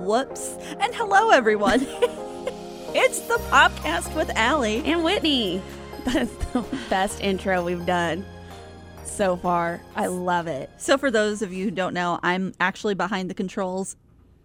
Whoops. 0.00 0.56
And 0.80 0.94
hello, 0.94 1.30
everyone. 1.30 1.80
it's 2.94 3.20
the 3.28 3.34
Popcast 3.50 4.14
with 4.16 4.30
Alli. 4.36 4.82
and 4.84 5.04
Whitney. 5.04 5.60
That's 6.04 6.32
the 6.52 6.64
best 6.88 7.20
intro 7.20 7.62
we've 7.64 7.84
done 7.84 8.24
so 9.04 9.36
far. 9.36 9.80
I 9.94 10.06
love 10.06 10.46
it. 10.46 10.70
So, 10.78 10.96
for 10.96 11.10
those 11.10 11.42
of 11.42 11.52
you 11.52 11.66
who 11.66 11.70
don't 11.70 11.92
know, 11.94 12.18
I'm 12.22 12.54
actually 12.58 12.94
behind 12.94 13.28
the 13.28 13.34
controls. 13.34 13.96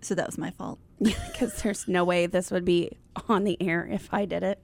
So, 0.02 0.16
that 0.16 0.26
was 0.26 0.38
my 0.38 0.52
fault. 0.52 0.80
Because 1.00 1.62
there's 1.62 1.88
no 1.88 2.04
way 2.04 2.26
this 2.26 2.52
would 2.52 2.66
be 2.66 2.92
on 3.30 3.44
the 3.44 3.58
air 3.62 3.88
if 3.90 4.14
I 4.14 4.26
did 4.26 4.44
it. 4.44 4.60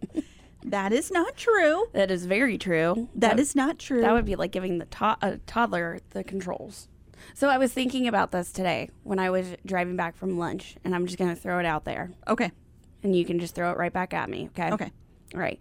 That 0.63 0.93
is 0.93 1.11
not 1.11 1.35
true. 1.35 1.87
That 1.93 2.11
is 2.11 2.25
very 2.25 2.57
true. 2.57 3.09
That 3.15 3.39
is 3.39 3.55
not 3.55 3.79
true. 3.79 4.01
That 4.01 4.13
would 4.13 4.25
be 4.25 4.35
like 4.35 4.51
giving 4.51 4.77
the 4.77 4.85
to- 4.85 5.17
a 5.21 5.37
toddler 5.47 5.99
the 6.11 6.23
controls. 6.23 6.87
So 7.33 7.49
I 7.49 7.57
was 7.57 7.71
thinking 7.73 8.07
about 8.07 8.31
this 8.31 8.51
today 8.51 8.89
when 9.03 9.19
I 9.19 9.29
was 9.29 9.55
driving 9.65 9.95
back 9.95 10.15
from 10.15 10.37
lunch, 10.37 10.75
and 10.83 10.93
I'm 10.95 11.05
just 11.05 11.17
going 11.17 11.29
to 11.33 11.35
throw 11.39 11.59
it 11.59 11.65
out 11.65 11.85
there, 11.85 12.11
okay. 12.27 12.51
and 13.03 13.15
you 13.15 13.25
can 13.25 13.39
just 13.39 13.55
throw 13.55 13.71
it 13.71 13.77
right 13.77 13.91
back 13.93 14.13
at 14.13 14.29
me. 14.29 14.49
Okay. 14.57 14.71
Okay. 14.71 14.91
All 15.33 15.39
right. 15.39 15.59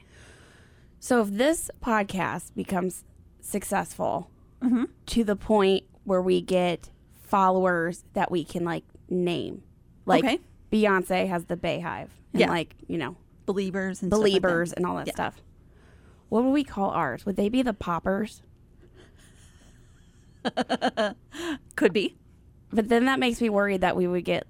So 0.98 1.20
if 1.22 1.30
this 1.30 1.70
podcast 1.82 2.54
becomes 2.54 3.04
successful 3.40 4.30
Mm-hmm. 4.62 4.84
to 5.06 5.24
the 5.24 5.36
point 5.36 5.84
where 6.04 6.20
we 6.20 6.42
get 6.42 6.90
followers 7.22 8.04
that 8.12 8.30
we 8.30 8.44
can 8.44 8.62
like 8.62 8.84
name, 9.08 9.62
like 10.04 10.22
Okay. 10.22 10.38
Beyonce 10.70 11.26
has 11.28 11.46
the 11.46 11.56
Beyhive, 11.56 12.08
and 12.34 12.40
Yeah. 12.40 12.48
like 12.50 12.74
you 12.86 12.98
know 12.98 13.16
Beliebers 13.46 14.02
and 14.02 14.10
stuff 14.12 14.20
like 14.20 14.32
Beliebers 14.42 14.74
and 14.74 14.84
all 14.84 14.96
that 14.96 15.06
Yeah. 15.06 15.14
stuff. 15.14 15.40
What 16.28 16.44
would 16.44 16.50
we 16.52 16.62
call 16.62 16.90
ours? 16.90 17.24
Would 17.24 17.36
they 17.36 17.48
be 17.48 17.62
the 17.62 17.72
poppers? 17.72 18.42
Could 21.80 21.92
be. 21.94 22.14
But 22.72 22.88
then 22.90 23.06
that 23.06 23.18
makes 23.18 23.40
me 23.40 23.48
worried 23.48 23.80
that 23.80 23.96
we 23.96 24.06
would 24.06 24.24
get 24.24 24.46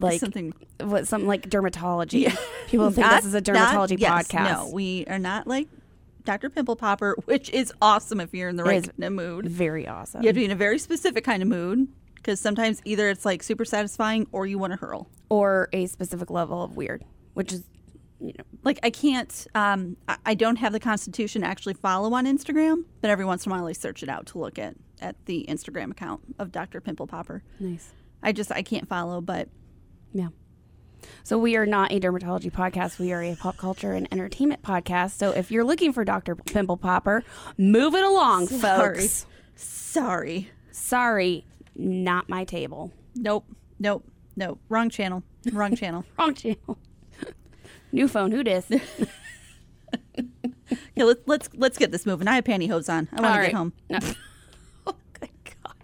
like 0.00 0.20
Something. 0.20 0.54
what 0.80 1.06
something 1.06 1.28
like 1.28 1.48
dermatology. 1.50 2.34
People 2.66 2.90
think 2.90 3.06
Not- 3.06 3.22
this 3.22 3.26
is 3.26 3.34
a 3.34 3.52
not- 3.52 3.74
dermatology 3.74 3.98
yes, 4.00 4.26
podcast. 4.28 4.44
No, 4.44 4.70
we 4.72 5.04
are 5.06 5.18
not 5.18 5.46
like 5.46 5.68
Dr. 6.24 6.48
Pimple 6.50 6.76
Popper, 6.76 7.14
which 7.26 7.50
is 7.50 7.72
awesome 7.82 8.20
if 8.20 8.32
you're 8.34 8.48
in 8.48 8.56
the 8.56 8.64
right 8.64 8.82
kind 8.82 9.04
of 9.04 9.12
mood. 9.12 9.46
Very 9.48 9.86
awesome. 9.86 10.22
You 10.22 10.28
have 10.28 10.34
to 10.34 10.40
be 10.40 10.44
in 10.46 10.50
a 10.50 10.56
very 10.56 10.78
specific 10.78 11.24
kind 11.24 11.42
of 11.42 11.48
mood 11.48 11.88
because 12.16 12.40
sometimes 12.40 12.80
either 12.86 13.08
it's 13.10 13.24
like 13.26 13.42
super 13.42 13.64
satisfying 13.66 14.26
or 14.32 14.46
you 14.46 14.58
want 14.58 14.72
to 14.72 14.78
hurl. 14.78 15.08
Or 15.28 15.68
a 15.72 15.86
specific 15.86 16.30
level 16.30 16.62
of 16.62 16.76
weird, 16.76 17.04
which 17.34 17.52
is 17.52 17.64
you 18.20 18.32
know 18.38 18.44
Like 18.64 18.78
I 18.82 18.90
can't, 18.90 19.46
um, 19.54 19.96
I, 20.08 20.16
I 20.26 20.34
don't 20.34 20.56
have 20.56 20.72
the 20.72 20.80
constitution 20.80 21.42
to 21.42 21.48
actually 21.48 21.74
follow 21.74 22.12
on 22.14 22.26
Instagram, 22.26 22.84
but 23.00 23.10
every 23.10 23.24
once 23.24 23.46
in 23.46 23.52
a 23.52 23.54
while 23.54 23.66
I 23.66 23.72
search 23.72 24.02
it 24.02 24.08
out 24.08 24.26
to 24.28 24.38
look 24.38 24.58
at 24.58 24.74
at 25.00 25.14
the 25.26 25.44
Instagram 25.48 25.90
account 25.90 26.22
of 26.38 26.50
Dr. 26.52 26.80
Pimple 26.80 27.06
Popper. 27.06 27.42
nice. 27.60 27.92
I 28.22 28.32
just 28.32 28.50
I 28.50 28.62
can't 28.62 28.88
follow, 28.88 29.20
but 29.20 29.48
Yeah. 30.12 30.28
So 31.22 31.36
we 31.38 31.54
are 31.56 31.66
not 31.66 31.92
a 31.92 32.00
dermatology 32.00 32.50
podcast. 32.50 32.98
We 32.98 33.12
are 33.12 33.22
a 33.22 33.36
pop 33.36 33.58
culture 33.58 33.92
and 33.92 34.08
entertainment 34.10 34.62
podcast. 34.62 35.12
So 35.18 35.30
if 35.32 35.50
you're 35.50 35.62
looking 35.64 35.92
for 35.92 36.04
Dr. 36.04 36.34
Pimple 36.34 36.78
Popper, 36.78 37.22
move 37.58 37.94
it 37.94 38.02
along, 38.02 38.48
Sorry. 38.48 38.94
folks. 39.00 39.26
sorry, 39.54 40.50
Sorry, 40.72 41.44
not 41.76 42.28
my 42.28 42.44
table. 42.44 42.92
nope, 43.14 43.44
nope, 43.78 44.04
nope, 44.36 44.58
wrong 44.70 44.88
channel, 44.90 45.22
wrong 45.52 45.76
channel. 45.76 46.04
Wrong 46.18 46.34
channel. 46.34 46.78
New 47.92 48.08
phone. 48.08 48.32
Who 48.32 48.42
dis? 48.42 48.70
Yeah, 50.96 51.04
let's 51.04 51.20
let's 51.26 51.48
let's 51.54 51.78
get 51.78 51.92
this 51.92 52.06
moving. 52.06 52.26
I 52.26 52.36
have 52.36 52.44
pantyhose 52.44 52.92
on. 52.92 53.08
I 53.12 53.20
want 53.20 53.34
to 53.34 53.46
get 53.46 53.54
home. 53.54 53.72
No. 53.90 53.98
oh, 54.86 54.94
good 55.20 55.30
God. 55.44 55.74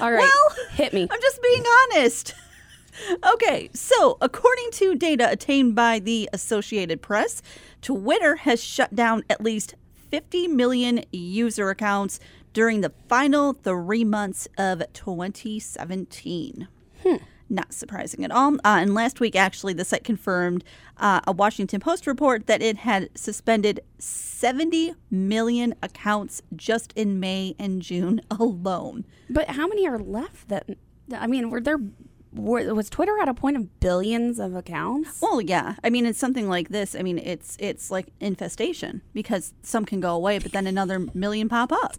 All 0.00 0.10
right. 0.10 0.18
Well, 0.20 0.56
hit 0.72 0.92
me. 0.92 1.06
I'm 1.10 1.20
just 1.20 1.42
being 1.42 1.62
honest. 1.92 2.34
Okay, 3.32 3.70
so 3.72 4.18
according 4.20 4.70
to 4.72 4.94
data 4.94 5.30
attained 5.30 5.74
by 5.74 5.98
the 5.98 6.28
Associated 6.32 7.00
Press, 7.00 7.42
Twitter 7.80 8.36
has 8.36 8.62
shut 8.62 8.94
down 8.94 9.24
at 9.30 9.40
least 9.40 9.74
50 10.10 10.48
million 10.48 11.02
user 11.10 11.70
accounts 11.70 12.20
during 12.52 12.82
the 12.82 12.92
final 13.08 13.54
three 13.54 14.04
months 14.04 14.46
of 14.58 14.82
2017. 14.92 16.68
Not 17.52 17.74
surprising 17.74 18.24
at 18.24 18.30
all. 18.30 18.54
Uh, 18.54 18.78
and 18.80 18.94
last 18.94 19.20
week, 19.20 19.36
actually, 19.36 19.74
the 19.74 19.84
site 19.84 20.04
confirmed 20.04 20.64
uh, 20.96 21.20
a 21.26 21.32
Washington 21.32 21.80
Post 21.80 22.06
report 22.06 22.46
that 22.46 22.62
it 22.62 22.78
had 22.78 23.10
suspended 23.14 23.80
70 23.98 24.94
million 25.10 25.74
accounts 25.82 26.40
just 26.56 26.94
in 26.94 27.20
May 27.20 27.54
and 27.58 27.82
June 27.82 28.22
alone. 28.30 29.04
But 29.28 29.50
how 29.50 29.68
many 29.68 29.86
are 29.86 29.98
left? 29.98 30.48
That 30.48 30.66
I 31.14 31.26
mean, 31.26 31.50
were 31.50 31.60
there? 31.60 31.78
Were, 32.32 32.74
was 32.74 32.88
Twitter 32.88 33.18
at 33.20 33.28
a 33.28 33.34
point 33.34 33.58
of 33.58 33.78
billions 33.80 34.38
of 34.38 34.54
accounts? 34.54 35.20
Well, 35.20 35.42
yeah. 35.42 35.74
I 35.84 35.90
mean, 35.90 36.06
it's 36.06 36.18
something 36.18 36.48
like 36.48 36.70
this. 36.70 36.94
I 36.94 37.02
mean, 37.02 37.18
it's 37.18 37.58
it's 37.60 37.90
like 37.90 38.06
infestation 38.18 39.02
because 39.12 39.52
some 39.62 39.84
can 39.84 40.00
go 40.00 40.14
away, 40.14 40.38
but 40.38 40.52
then 40.52 40.66
another 40.66 41.00
million 41.12 41.50
pop 41.50 41.70
up. 41.70 41.98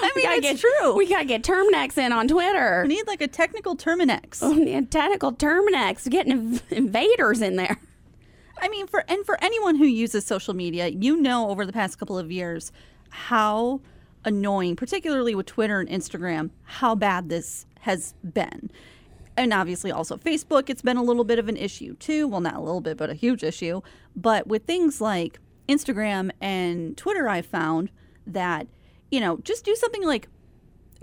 I 0.00 0.10
We 0.14 0.22
mean, 0.22 0.24
gotta 0.24 0.36
it's 0.48 0.62
get, 0.62 0.80
true. 0.80 0.96
We 0.96 1.08
gotta 1.08 1.24
get 1.24 1.42
Terminix 1.42 1.98
in 1.98 2.12
on 2.12 2.28
Twitter. 2.28 2.84
We 2.86 2.94
need 2.94 3.06
like 3.06 3.20
a 3.20 3.28
technical 3.28 3.76
Terminix. 3.76 4.38
Oh, 4.42 4.54
man, 4.54 4.86
technical 4.86 5.32
Terminix, 5.32 6.08
getting 6.10 6.60
invaders 6.70 7.40
in 7.40 7.56
there. 7.56 7.78
I 8.58 8.68
mean, 8.68 8.86
for 8.86 9.04
and 9.08 9.24
for 9.26 9.42
anyone 9.42 9.76
who 9.76 9.84
uses 9.84 10.24
social 10.24 10.54
media, 10.54 10.88
you 10.88 11.16
know, 11.16 11.50
over 11.50 11.66
the 11.66 11.72
past 11.72 11.98
couple 11.98 12.18
of 12.18 12.30
years, 12.30 12.72
how 13.10 13.80
annoying, 14.24 14.76
particularly 14.76 15.34
with 15.34 15.46
Twitter 15.46 15.80
and 15.80 15.88
Instagram, 15.88 16.50
how 16.62 16.94
bad 16.94 17.28
this 17.28 17.66
has 17.80 18.14
been. 18.22 18.70
And 19.36 19.52
obviously, 19.52 19.90
also 19.90 20.16
Facebook, 20.16 20.70
it's 20.70 20.82
been 20.82 20.96
a 20.96 21.02
little 21.02 21.24
bit 21.24 21.38
of 21.38 21.48
an 21.48 21.56
issue 21.56 21.96
too. 21.96 22.28
Well, 22.28 22.40
not 22.40 22.54
a 22.54 22.60
little 22.60 22.80
bit, 22.80 22.96
but 22.96 23.10
a 23.10 23.14
huge 23.14 23.42
issue. 23.42 23.80
But 24.14 24.46
with 24.46 24.64
things 24.64 25.00
like 25.00 25.40
Instagram 25.68 26.30
and 26.40 26.96
Twitter, 26.96 27.28
I 27.28 27.42
found 27.42 27.90
that, 28.26 28.68
you 29.14 29.20
know, 29.20 29.36
just 29.44 29.64
do 29.64 29.76
something 29.76 30.04
like 30.04 30.28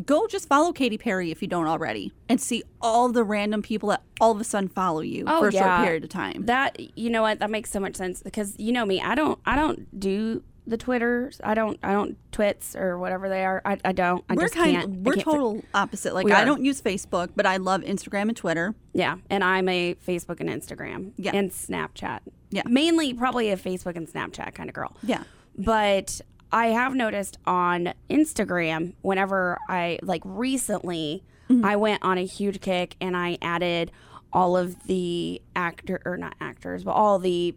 go 0.06 0.28
just 0.28 0.48
follow 0.50 0.74
Katy 0.74 0.98
Perry 0.98 1.32
if 1.32 1.42
you 1.42 1.48
don't 1.48 1.68
already 1.68 2.12
and 2.28 2.42
see 2.42 2.64
all 2.82 3.10
the 3.10 3.24
random 3.24 3.62
people 3.62 3.90
that 3.90 4.02
all 4.20 4.32
of 4.32 4.42
a 4.42 4.44
sudden 4.44 4.68
follow 4.68 5.00
you 5.00 5.24
Oh, 5.28 5.40
for 5.40 5.48
a 5.48 5.52
short 5.52 5.84
period 5.86 6.04
of 6.04 6.10
time. 6.10 6.46
That 6.46 6.78
you 6.98 7.10
know 7.10 7.22
what? 7.22 7.40
That 7.40 7.50
makes 7.50 7.72
so 7.72 7.80
much 7.80 7.96
sense 7.96 8.22
because 8.22 8.56
you 8.60 8.74
know 8.74 8.86
me. 8.86 9.00
I 9.00 9.16
don't. 9.16 9.40
I 9.46 9.56
don't 9.56 9.98
do 9.98 10.44
the 10.68 10.76
Twitters. 10.76 11.40
I 11.44 11.54
don't. 11.54 11.80
I 11.84 11.94
don't 11.94 12.18
twits 12.34 12.76
or 12.76 12.98
whatever 12.98 13.30
they 13.30 13.46
are. 13.46 13.62
I, 13.64 13.78
I 13.86 13.94
don't. 13.94 14.26
I 14.30 14.34
we're 14.34 14.42
just 14.42 14.56
kind 14.56 14.76
can't. 14.76 14.94
We're 15.04 15.14
can't 15.14 15.26
total 15.26 15.64
opposite. 15.74 16.14
Like 16.14 16.30
I 16.32 16.44
don't 16.44 16.66
use 16.66 16.82
Facebook, 16.82 17.30
but 17.34 17.46
I 17.46 17.58
love 17.58 17.82
Instagram 17.82 18.24
and 18.24 18.36
Twitter. 18.36 18.76
Yeah, 18.92 19.18
and 19.30 19.42
I'm 19.42 19.70
a 19.70 19.96
Facebook 20.06 20.42
and 20.42 20.50
Instagram. 20.50 21.14
Yeah. 21.16 21.32
and 21.34 21.50
Snapchat. 21.50 22.20
Yeah. 22.50 22.64
mainly 22.68 23.14
probably 23.14 23.52
a 23.52 23.56
Facebook 23.56 23.96
and 23.96 24.06
Snapchat 24.06 24.54
kind 24.54 24.70
of 24.70 24.76
girl. 24.76 24.98
Yeah. 25.04 25.24
but 25.58 26.20
I 26.52 26.68
have 26.68 26.94
noticed 26.96 27.38
on 27.46 27.94
Instagram 28.10 28.94
whenever 29.02 29.58
I 29.70 30.00
like 30.02 30.22
recently 30.26 31.24
Mm-hmm. 31.50 31.66
I 31.66 31.76
went 31.76 32.02
on 32.02 32.18
a 32.18 32.26
huge 32.26 32.62
kick 32.62 32.96
and 33.02 33.18
I 33.18 33.38
added 33.42 33.92
all 34.32 34.56
of 34.56 34.88
the 34.88 35.42
actor 35.54 36.02
or 36.06 36.16
not 36.16 36.34
actors 36.40 36.86
but 36.86 36.92
all 36.92 37.20
the 37.20 37.54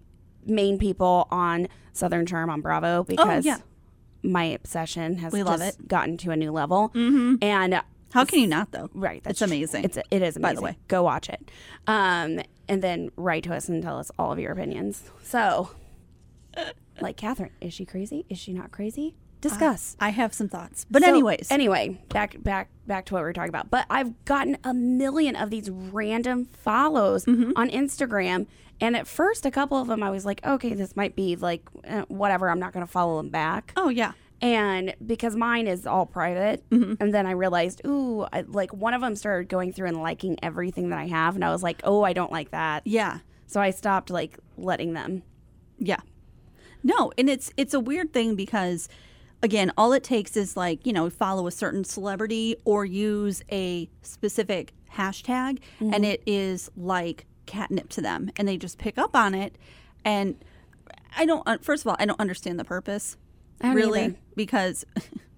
main 0.47 0.79
people 0.79 1.29
on 1.31 1.69
Southern 1.93 2.27
Charm 2.27 2.51
on 2.51 2.61
Bravo 2.61 3.05
because 3.05 3.47
Oh, 3.47 3.49
yeah. 3.49 3.59
my 4.25 4.47
obsession 4.47 5.19
has 5.19 5.33
We 5.33 5.45
love 5.45 5.61
just 5.61 5.87
gotten 5.87 6.17
to 6.19 6.33
a 6.33 6.37
new 6.37 6.51
level 6.51 6.89
mm-hmm. 6.89 7.37
and 7.41 7.81
How 8.13 8.25
can 8.25 8.41
you 8.41 8.49
not 8.49 8.73
though? 8.73 8.91
Right, 8.95 9.23
that's 9.23 9.39
tr- 9.39 9.45
amazing. 9.45 9.85
It's 9.85 9.97
it 9.97 10.23
is 10.23 10.37
amazing. 10.37 10.43
By 10.43 10.55
the 10.55 10.63
way. 10.63 10.77
go 10.89 11.05
watch 11.05 11.29
it, 11.29 11.49
um, 11.87 12.41
and 12.69 12.83
then 12.83 13.11
write 13.17 13.45
to 13.45 13.55
us 13.55 13.69
and 13.69 13.81
tell 13.81 13.99
us 14.01 14.11
all 14.19 14.33
of 14.33 14.41
your 14.41 14.51
opinions. 14.51 15.05
So, 15.23 15.71
like 17.01 17.17
Kathryn, 17.17 17.51
is 17.61 17.75
she 17.75 17.85
crazy? 17.85 18.25
Is 18.29 18.39
she 18.39 18.53
not 18.53 18.71
crazy? 18.71 19.15
Discuss. 19.41 19.95
I 20.01 20.09
have 20.09 20.33
some 20.33 20.49
thoughts. 20.49 20.87
But 20.91 21.03
So, 21.03 21.09
anyways, 21.09 21.51
anyway, 21.51 22.01
back 22.09 22.43
back 22.43 22.71
back 22.87 23.05
to 23.07 23.15
what 23.15 23.21
we 23.21 23.25
were 23.25 23.33
talking 23.35 23.51
about. 23.51 23.71
But 23.71 23.85
I've 23.91 24.25
gotten 24.25 24.57
a 24.65 24.73
million 24.73 25.37
of 25.37 25.51
these 25.51 25.69
random 25.71 26.47
follows 26.47 27.27
Mm-hmm. 27.27 27.53
on 27.57 27.69
Instagram, 27.69 28.47
and 28.81 28.97
at 28.97 29.07
first, 29.07 29.45
a 29.45 29.51
couple 29.51 29.77
of 29.79 29.87
them, 29.87 30.03
I 30.03 30.09
was 30.11 30.25
like, 30.25 30.45
okay, 30.47 30.73
this 30.73 30.97
might 30.97 31.15
be 31.15 31.37
like 31.37 31.69
eh, 31.85 32.05
whatever. 32.09 32.49
I'm 32.49 32.59
not 32.59 32.73
going 32.73 32.87
to 32.87 32.91
follow 32.91 33.19
them 33.19 33.29
back. 33.29 33.73
oh 33.77 33.89
yeah. 33.91 34.13
And 34.41 34.95
because 35.07 35.37
mine 35.37 35.67
is 35.67 35.87
all 35.87 36.07
private, 36.07 36.69
Mm-hmm. 36.71 36.95
and 37.03 37.13
then 37.15 37.27
I 37.27 37.33
realized, 37.33 37.83
ooh, 37.87 38.27
I, 38.33 38.43
like 38.47 38.73
one 38.73 38.95
of 38.95 39.01
them 39.03 39.15
started 39.15 39.49
going 39.49 39.73
through 39.75 39.89
and 39.89 40.03
liking 40.03 40.39
everything 40.43 40.89
that 40.91 40.99
I 40.99 41.07
have, 41.07 41.35
and 41.35 41.45
I 41.45 41.51
was 41.51 41.63
like, 41.63 41.83
oh, 41.85 42.03
I 42.03 42.15
don't 42.15 42.33
like 42.33 42.51
that. 42.53 42.87
Yeah. 42.87 43.19
So 43.47 43.61
I 43.61 43.71
stopped 43.71 44.09
like 44.09 44.39
letting 44.57 44.95
them. 44.95 45.23
Yeah. 45.79 46.01
No, 46.85 47.11
and 47.19 47.29
it's 47.29 47.51
it's 47.57 47.75
a 47.75 47.81
weird 47.81 48.13
thing 48.13 48.37
because 48.37 48.89
again, 49.43 49.73
all 49.77 49.93
it 49.93 50.05
takes 50.05 50.37
is 50.37 50.57
like, 50.57 50.87
you 50.87 50.93
know, 50.93 51.11
follow 51.11 51.47
a 51.47 51.51
certain 51.51 51.83
celebrity 51.85 52.57
or 52.65 52.85
use 52.85 53.43
a 53.51 53.89
specific 54.03 54.73
hashtag 54.95 55.59
and 55.81 56.05
it 56.05 56.23
is 56.25 56.71
like 56.77 57.27
catnip 57.47 57.89
to 57.91 58.01
them 58.01 58.31
and 58.37 58.47
they 58.47 58.57
just 58.57 58.79
pick 58.79 58.97
up 58.97 59.17
on 59.17 59.35
it 59.35 59.59
and 60.05 60.37
I 61.17 61.27
don't 61.27 61.43
uh, 61.47 61.59
first 61.61 61.85
of 61.85 61.89
all, 61.89 61.97
I 61.99 62.07
don't 62.07 62.21
understand 62.21 62.59
the 62.61 62.65
purpose 62.65 63.17
really 63.63 64.01
either. 64.05 64.15
because 64.37 64.85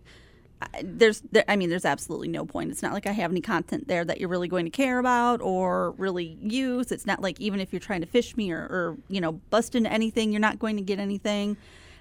there's 0.83 1.23
there, 1.33 1.45
I 1.49 1.57
mean 1.57 1.69
there's 1.71 1.85
absolutely 1.85 2.29
no 2.29 2.45
point. 2.47 2.71
It's 2.71 2.83
not 2.83 2.93
like 2.93 3.07
I 3.07 3.13
have 3.13 3.31
any 3.31 3.41
content 3.41 3.89
there 3.89 4.05
that 4.05 4.21
you're 4.21 4.29
really 4.29 4.49
going 4.49 4.65
to 4.65 4.71
care 4.71 4.99
about 4.99 5.41
or 5.43 5.93
really 5.93 6.39
use. 6.41 6.93
It's 6.93 7.07
not 7.07 7.21
like 7.21 7.41
even 7.41 7.61
if 7.61 7.73
you're 7.73 7.81
trying 7.81 8.01
to 8.01 8.07
fish 8.07 8.37
me 8.37 8.51
or, 8.53 8.59
or 8.59 8.97
you 9.09 9.21
know 9.21 9.33
bust 9.33 9.75
into 9.75 9.93
anything, 9.93 10.33
you're 10.33 10.41
not 10.41 10.59
going 10.59 10.77
to 10.77 10.83
get 10.83 10.99
anything. 10.99 11.57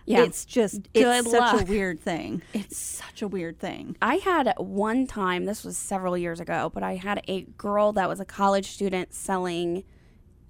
Yeah. 0.05 0.23
It's 0.23 0.45
just 0.45 0.83
Good 0.93 1.07
it's 1.07 1.31
such 1.31 1.39
luck. 1.39 1.61
a 1.61 1.65
weird 1.65 1.99
thing. 1.99 2.43
It's 2.53 2.77
such 2.77 3.21
a 3.21 3.27
weird 3.27 3.59
thing. 3.59 3.97
I 4.01 4.17
had 4.17 4.53
one 4.57 5.07
time, 5.07 5.45
this 5.45 5.63
was 5.63 5.77
several 5.77 6.15
years 6.15 6.39
ago, 6.39 6.71
but 6.73 6.83
I 6.83 6.95
had 6.95 7.23
a 7.27 7.41
girl 7.57 7.91
that 7.93 8.07
was 8.07 8.19
a 8.19 8.25
college 8.25 8.67
student 8.67 9.13
selling, 9.13 9.83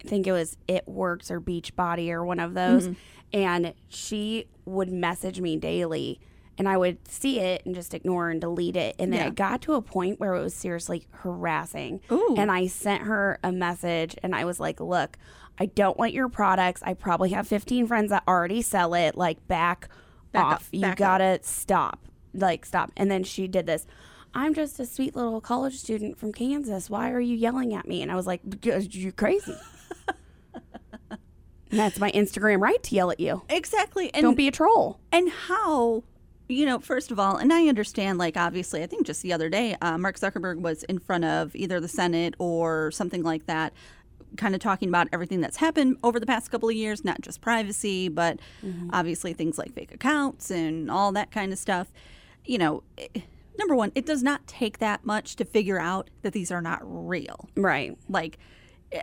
I 0.03 0.07
think 0.09 0.27
it 0.27 0.33
was 0.33 0.57
It 0.67 0.87
Works 0.87 1.31
or 1.31 1.39
Beachbody 1.39 2.09
or 2.09 2.25
one 2.25 2.39
of 2.41 2.53
those. 2.53 2.89
Mm-hmm. 2.89 2.93
And 3.31 3.73
she 3.87 4.47
would 4.65 4.91
message 4.91 5.39
me 5.39 5.55
daily 5.55 6.19
and 6.57 6.69
I 6.69 6.77
would 6.77 7.05
see 7.07 7.39
it 7.39 7.63
and 7.65 7.75
just 7.75 7.93
ignore 7.93 8.29
and 8.29 8.39
delete 8.39 8.75
it. 8.75 8.95
And 8.99 9.11
then 9.11 9.19
Yeah. 9.21 9.27
it 9.27 9.35
got 9.35 9.61
to 9.63 9.73
a 9.73 9.81
point 9.81 10.19
where 10.19 10.33
it 10.35 10.41
was 10.41 10.53
seriously 10.53 11.07
harassing. 11.11 12.01
Ooh. 12.11 12.35
And 12.37 12.51
I 12.51 12.67
sent 12.67 13.03
her 13.03 13.39
a 13.43 13.51
message 13.51 14.15
and 14.23 14.33
I 14.35 14.45
was 14.45 14.59
like, 14.59 14.79
look, 14.79 15.17
I 15.59 15.65
don't 15.67 15.97
want 15.97 16.13
your 16.13 16.29
products. 16.29 16.81
I 16.83 16.93
probably 16.93 17.29
have 17.31 17.47
15 17.47 17.87
friends 17.87 18.09
that 18.09 18.23
already 18.27 18.61
sell 18.61 18.93
it. 18.93 19.15
Like, 19.15 19.45
back, 19.47 19.89
Back 20.31 20.45
off. 20.45 20.69
you 20.71 20.81
back 20.81 20.91
up. 20.93 20.97
gotta 20.97 21.39
stop. 21.43 21.99
Like, 22.33 22.65
stop. 22.65 22.91
And 22.97 23.09
then 23.09 23.23
she 23.23 23.47
did 23.47 23.65
this. 23.65 23.85
I'm 24.33 24.53
just 24.53 24.77
a 24.81 24.85
sweet 24.85 25.15
little 25.15 25.39
college 25.39 25.77
student 25.77 26.17
from 26.17 26.33
Kansas. 26.33 26.89
Why 26.89 27.11
are 27.11 27.21
you 27.21 27.37
yelling 27.37 27.73
at 27.73 27.87
me? 27.87 28.01
And 28.01 28.11
I 28.11 28.15
was 28.15 28.27
like, 28.27 28.41
you're 28.63 29.13
crazy. 29.13 29.55
that's 31.71 31.99
my 31.99 32.11
Instagram 32.11 32.61
right 32.61 32.81
to 32.83 32.95
yell 32.95 33.11
at 33.11 33.19
you. 33.19 33.41
Exactly. 33.49 34.13
And 34.13 34.23
Don't 34.23 34.35
be 34.35 34.47
a 34.47 34.51
troll. 34.51 34.99
and 35.11 35.29
how 35.29 36.03
you 36.47 36.65
know 36.65 36.79
first 36.79 37.11
of 37.11 37.19
all 37.19 37.37
and 37.37 37.51
i 37.51 37.67
understand 37.67 38.17
like 38.17 38.37
obviously 38.37 38.83
i 38.83 38.87
think 38.87 39.05
just 39.05 39.21
the 39.21 39.33
other 39.33 39.49
day 39.49 39.75
uh, 39.81 39.97
mark 39.97 40.17
zuckerberg 40.19 40.59
was 40.59 40.83
in 40.83 40.99
front 40.99 41.25
of 41.25 41.55
either 41.55 41.79
the 41.79 41.87
senate 41.87 42.35
or 42.39 42.91
something 42.91 43.23
like 43.23 43.45
that 43.45 43.73
kind 44.37 44.53
of 44.53 44.61
talking 44.61 44.89
about 44.89 45.07
everything 45.13 45.41
that's 45.41 45.57
happened 45.57 45.97
over 46.03 46.19
the 46.19 46.25
past 46.25 46.51
couple 46.51 46.69
of 46.69 46.75
years 46.75 47.05
not 47.05 47.21
just 47.21 47.41
privacy 47.41 48.07
but 48.09 48.39
obviously 48.91 49.33
things 49.33 49.57
like 49.57 49.73
fake 49.73 49.93
accounts 49.93 50.51
and 50.51 50.91
all 50.91 51.11
that 51.11 51.31
kind 51.31 51.51
of 51.53 51.59
stuff. 51.59 51.87
You 52.45 52.57
know 52.57 52.83
eh, 52.97 53.21
number 53.57 53.75
one 53.75 53.91
it 53.95 54.05
does 54.05 54.23
not 54.23 54.45
take 54.47 54.79
that 54.79 55.05
much 55.05 55.35
to 55.37 55.45
figure 55.45 55.79
out 55.79 56.09
that 56.21 56.33
these 56.33 56.51
are 56.51 56.61
not 56.61 56.79
real. 56.83 57.49
Right. 57.55 57.97
like 58.09 58.37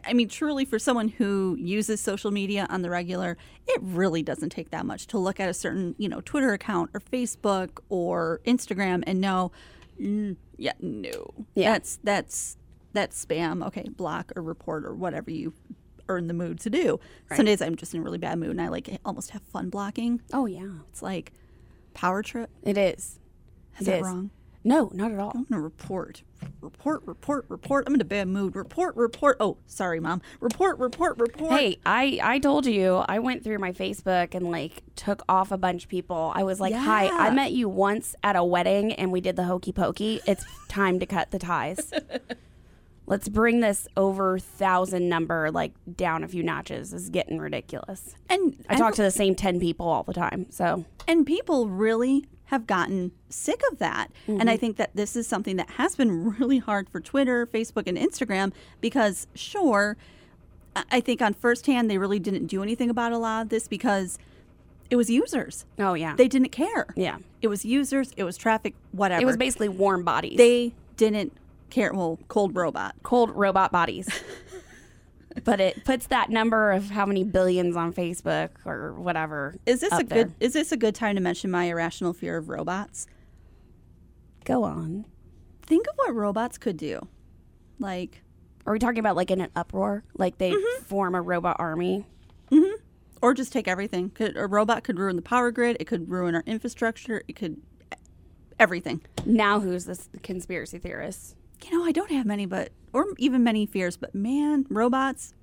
i 0.05 0.13
mean 0.13 0.29
truly 0.29 0.65
for 0.65 0.79
someone 0.79 1.09
who 1.09 1.57
uses 1.59 2.01
social 2.01 2.31
media 2.31 2.67
on 2.71 2.83
the 2.83 2.91
regular 2.91 3.37
it 3.67 3.81
really 3.83 4.23
doesn't 4.23 4.51
take 4.51 4.71
that 4.71 4.87
much 4.87 5.07
to 5.07 5.19
look 5.19 5.39
at 5.41 5.49
a 5.49 5.55
certain 5.55 5.95
you 5.99 6.09
know 6.09 6.21
twitter 6.23 6.53
account 6.53 6.91
or 6.95 7.01
facebook 7.01 7.79
or 7.89 8.41
instagram 8.47 9.03
and 9.07 9.21
know 9.21 9.51
mm, 10.01 10.37
yeah 10.57 10.73
no 10.81 11.33
Yeah. 11.55 11.73
that's 11.73 11.99
that's 12.05 12.57
that's 12.93 13.25
spam 13.25 13.65
okay 13.67 13.89
block 13.89 14.33
or 14.37 14.43
report 14.43 14.85
or 14.85 14.95
whatever 14.95 15.31
you 15.31 15.53
are 16.09 16.19
in 16.19 16.27
the 16.29 16.35
mood 16.35 16.61
to 16.61 16.71
do 16.71 16.99
some 17.35 17.47
days 17.47 17.61
i'm 17.63 17.77
just 17.77 17.95
in 17.95 18.01
a 18.01 18.03
really 18.03 18.19
bad 18.19 18.39
mood 18.39 18.51
and 18.51 18.61
i 18.61 18.69
like 18.69 18.89
almost 19.05 19.31
have 19.31 19.43
fun 19.43 19.69
blocking 19.71 20.21
Oh, 20.33 20.47
yeah. 20.47 20.69
it's 20.91 21.03
like 21.03 21.33
power 21.95 22.23
trip 22.23 22.51
It 22.63 22.77
is. 22.79 23.19
is 23.79 23.83
It 23.83 23.85
that 23.87 23.99
is. 24.01 24.03
wrong 24.05 24.31
No, 24.65 24.91
not 24.95 25.11
at 25.11 25.19
all. 25.19 25.33
I'm 25.35 25.45
gonna 25.45 25.61
report, 25.61 26.23
report, 26.61 27.03
report, 27.05 27.45
report. 27.49 27.85
I'm 27.87 27.95
in 27.95 28.01
a 28.01 28.05
bad 28.05 28.29
mood. 28.29 28.55
Report, 28.55 28.95
report. 28.95 29.37
Oh, 29.41 29.57
sorry, 29.67 29.99
mom. 29.99 30.23
Report, 30.41 30.79
report, 30.79 31.19
report. 31.19 31.53
Hey, 31.53 31.79
I 31.85 32.21
I 32.23 32.39
told 32.39 32.67
you 32.67 32.97
I 33.09 33.19
went 33.19 33.43
through 33.43 33.59
my 33.59 33.73
Facebook 33.73 34.35
and 34.35 34.51
like 34.51 34.83
took 34.95 35.23
off 35.29 35.51
a 35.51 35.59
bunch 35.59 35.85
of 35.85 35.89
people. 35.91 36.33
I 36.35 36.45
was 36.45 36.61
like, 36.61 36.75
"Hi, 36.75 37.09
I 37.09 37.31
met 37.31 37.53
you 37.53 37.69
once 37.69 38.15
at 38.23 38.37
a 38.37 38.45
wedding 38.45 38.93
and 38.93 39.11
we 39.11 39.21
did 39.21 39.35
the 39.37 39.45
hokey 39.45 39.73
pokey. 39.73 40.21
It's 40.27 40.45
time 40.69 41.01
to 41.01 41.07
cut 41.07 41.33
the 41.33 41.39
ties. 41.41 41.93
Let's 43.07 43.29
bring 43.29 43.61
this 43.61 43.89
over 43.97 44.39
thousand 44.39 45.09
number 45.09 45.51
like 45.51 45.73
down 45.97 46.23
a 46.23 46.29
few 46.29 46.45
notches. 46.45 46.93
This 46.93 47.03
is 47.03 47.09
getting 47.11 47.39
ridiculous. 47.41 48.15
and 48.29 48.65
I 48.69 48.77
talk 48.77 48.95
to 48.95 49.03
the 49.03 49.11
same 49.11 49.35
ten 49.35 49.59
people 49.59 49.89
all 49.89 50.05
the 50.05 50.15
time. 50.15 50.47
So 50.51 50.85
and 51.09 51.27
people 51.27 51.69
really 51.69 52.27
have 52.53 52.67
gotten 52.67 53.11
sick 53.31 53.63
of 53.73 53.79
that. 53.79 54.09
And 54.27 54.43
I 54.43 54.45
mm-hmm. 54.45 54.61
think 54.61 54.77
that 54.77 54.95
this 54.95 55.17
is 55.17 55.27
something 55.27 55.57
that 55.57 55.71
has 55.71 55.97
been 55.97 56.35
really 56.39 56.59
hard 56.59 56.87
for 56.91 57.01
Twitter, 57.01 57.47
Facebook, 57.47 57.87
and 57.87 57.97
Instagram 57.97 58.53
because, 58.83 59.27
sure, 59.35 59.97
I 60.77 60.85
I 60.91 61.01
think 61.01 61.23
on 61.23 61.33
first 61.33 61.67
hand 61.67 61.91
they 61.91 61.97
really 61.99 62.19
didn't 62.19 62.47
do 62.47 62.63
anything 62.63 62.91
about 62.91 63.13
a 63.13 63.19
lot 63.19 63.43
of 63.43 63.49
this 63.49 63.69
because 63.69 64.19
it 64.91 64.97
was 64.97 65.09
users. 65.09 65.65
oh 65.79 65.95
yeah, 65.95 66.15
They 66.15 66.29
didn't 66.29 66.51
care. 66.51 66.89
yeah. 66.95 67.19
It 67.41 67.49
was 67.49 67.65
users. 67.65 68.13
It 68.17 68.25
was 68.25 68.37
traffic. 68.37 68.75
Whatever. 68.93 69.23
It 69.23 69.25
was 69.25 69.39
basically 69.39 69.71
warm 69.71 70.05
bodies. 70.05 70.37
they 70.37 70.75
didn't 70.97 71.33
care. 71.71 71.93
Well, 71.95 72.19
cold 72.29 72.55
robot. 72.55 72.95
cold 73.03 73.31
robot 73.31 73.73
bodies. 73.73 74.09
but 75.45 75.61
it 75.61 75.85
puts 75.85 76.07
that 76.09 76.31
number 76.31 76.73
of 76.73 76.91
how 76.91 77.07
many 77.07 77.25
billions 77.25 77.77
on 77.77 77.93
Facebook 77.93 78.51
or 78.65 78.93
whatever. 78.95 79.57
Is 79.67 79.81
this 79.81 79.93
a 79.93 80.03
there. 80.05 80.25
good? 80.25 80.35
Is 80.41 80.53
this 80.53 80.73
a 80.73 80.77
good 80.77 80.95
time 80.95 81.15
to 81.17 81.21
mention 81.21 81.51
my 81.51 81.65
irrational 81.65 82.13
fear 82.13 82.37
of 82.37 82.49
robots? 82.49 83.07
Go 84.45 84.65
on. 84.65 85.07
Think 85.63 85.87
of 85.89 85.95
what 85.97 86.15
robots 86.15 86.59
could 86.59 86.77
do. 86.77 87.07
Like, 87.79 88.23
Are 88.67 88.73
we 88.73 88.79
talking 88.79 88.99
about 88.99 89.17
like 89.17 89.31
in 89.31 89.41
an 89.41 89.51
uproar? 89.57 90.05
Like 90.17 90.39
they 90.39 90.51
Mm-hmm. 90.53 90.85
form 90.85 91.15
a 91.15 91.23
robot 91.23 91.57
army? 91.59 92.07
or 93.23 93.35
just 93.35 93.53
take 93.53 93.69
everything. 93.69 94.11
Could, 94.11 94.37
a 94.37 94.47
robot 94.47 94.83
could 94.85 94.99
ruin 94.99 95.15
the 95.17 95.23
power 95.23 95.51
grid. 95.53 95.77
It 95.81 95.85
could 95.87 96.11
ruin 96.11 96.35
our 96.35 96.43
infrastructure. 96.47 97.23
It 97.29 97.37
could 97.37 97.57
everything. 98.59 99.01
Now 99.25 99.61
who's 99.61 99.85
this 99.87 100.09
conspiracy 100.23 100.79
theorist? 100.79 101.37
You 101.65 101.79
know, 101.79 101.85
I 101.85 101.93
don't 101.93 102.11
have 102.11 102.27
many, 102.27 102.47
but 102.47 102.71
or 102.93 103.07
even 103.19 103.43
many 103.45 103.67
fears. 103.67 103.97
But 103.97 104.15
man, 104.15 104.67
robots. 104.69 105.35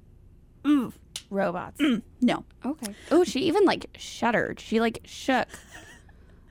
Ooh, 0.68 0.94
Robots. 1.30 1.80
Mm, 1.80 2.02
no. 2.22 2.44
Okay. 2.66 2.94
Oh, 3.12 3.24
she 3.24 3.42
even 3.42 3.66
like 3.66 3.88
shuddered. 3.98 4.60
She 4.60 4.80
like 4.80 5.02
shook. 5.06 5.48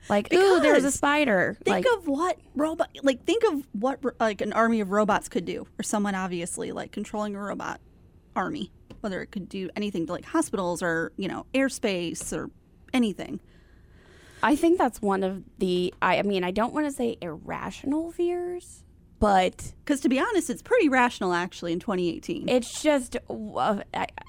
Like, 0.09 0.33
ooh, 0.33 0.59
there's 0.59 0.77
a 0.77 0.87
Because 0.87 0.93
spider. 0.95 1.57
Think 1.63 1.85
like, 1.85 1.97
of 1.97 2.07
what 2.07 2.39
robot. 2.55 2.89
Like, 3.03 3.25
think 3.25 3.43
of 3.43 3.67
what 3.73 3.99
like 4.19 4.41
an 4.41 4.53
army 4.53 4.79
of 4.79 4.89
robots 4.89 5.29
could 5.29 5.45
do, 5.45 5.67
or 5.77 5.83
someone 5.83 6.15
obviously 6.15 6.71
like 6.71 6.91
controlling 6.91 7.35
a 7.35 7.39
robot 7.39 7.79
army. 8.35 8.71
Whether 9.01 9.21
it 9.21 9.27
could 9.27 9.47
do 9.47 9.69
anything 9.75 10.07
to 10.07 10.13
like 10.13 10.25
hospitals 10.25 10.81
or 10.81 11.11
you 11.17 11.27
know 11.27 11.45
airspace 11.53 12.35
or 12.35 12.49
anything. 12.93 13.39
I 14.41 14.55
think 14.55 14.77
that's 14.77 15.01
one 15.01 15.23
of 15.23 15.43
the. 15.57 15.93
I, 16.01 16.19
I 16.19 16.21
mean, 16.23 16.43
I 16.43 16.51
don't 16.51 16.73
want 16.73 16.87
to 16.87 16.91
say 16.91 17.17
irrational 17.21 18.11
fears, 18.11 18.83
but 19.19 19.73
Because 19.83 19.99
to 20.01 20.09
be 20.09 20.19
honest, 20.19 20.49
it's 20.49 20.61
pretty 20.61 20.89
rational 20.89 21.33
actually 21.33 21.73
in 21.73 21.79
2018. 21.79 22.47
it's 22.49 22.81
just 22.81 23.17
uh, 23.29 23.81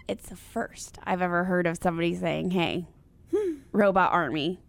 it's 0.09 0.29
the 0.29 0.37
first 0.37 0.99
I've 1.05 1.23
ever 1.23 1.45
heard 1.45 1.67
of 1.67 1.79
somebody 1.83 2.15
saying, 2.15 2.51
"Hey, 2.51 2.87
robot 3.73 4.13
army." 4.13 4.61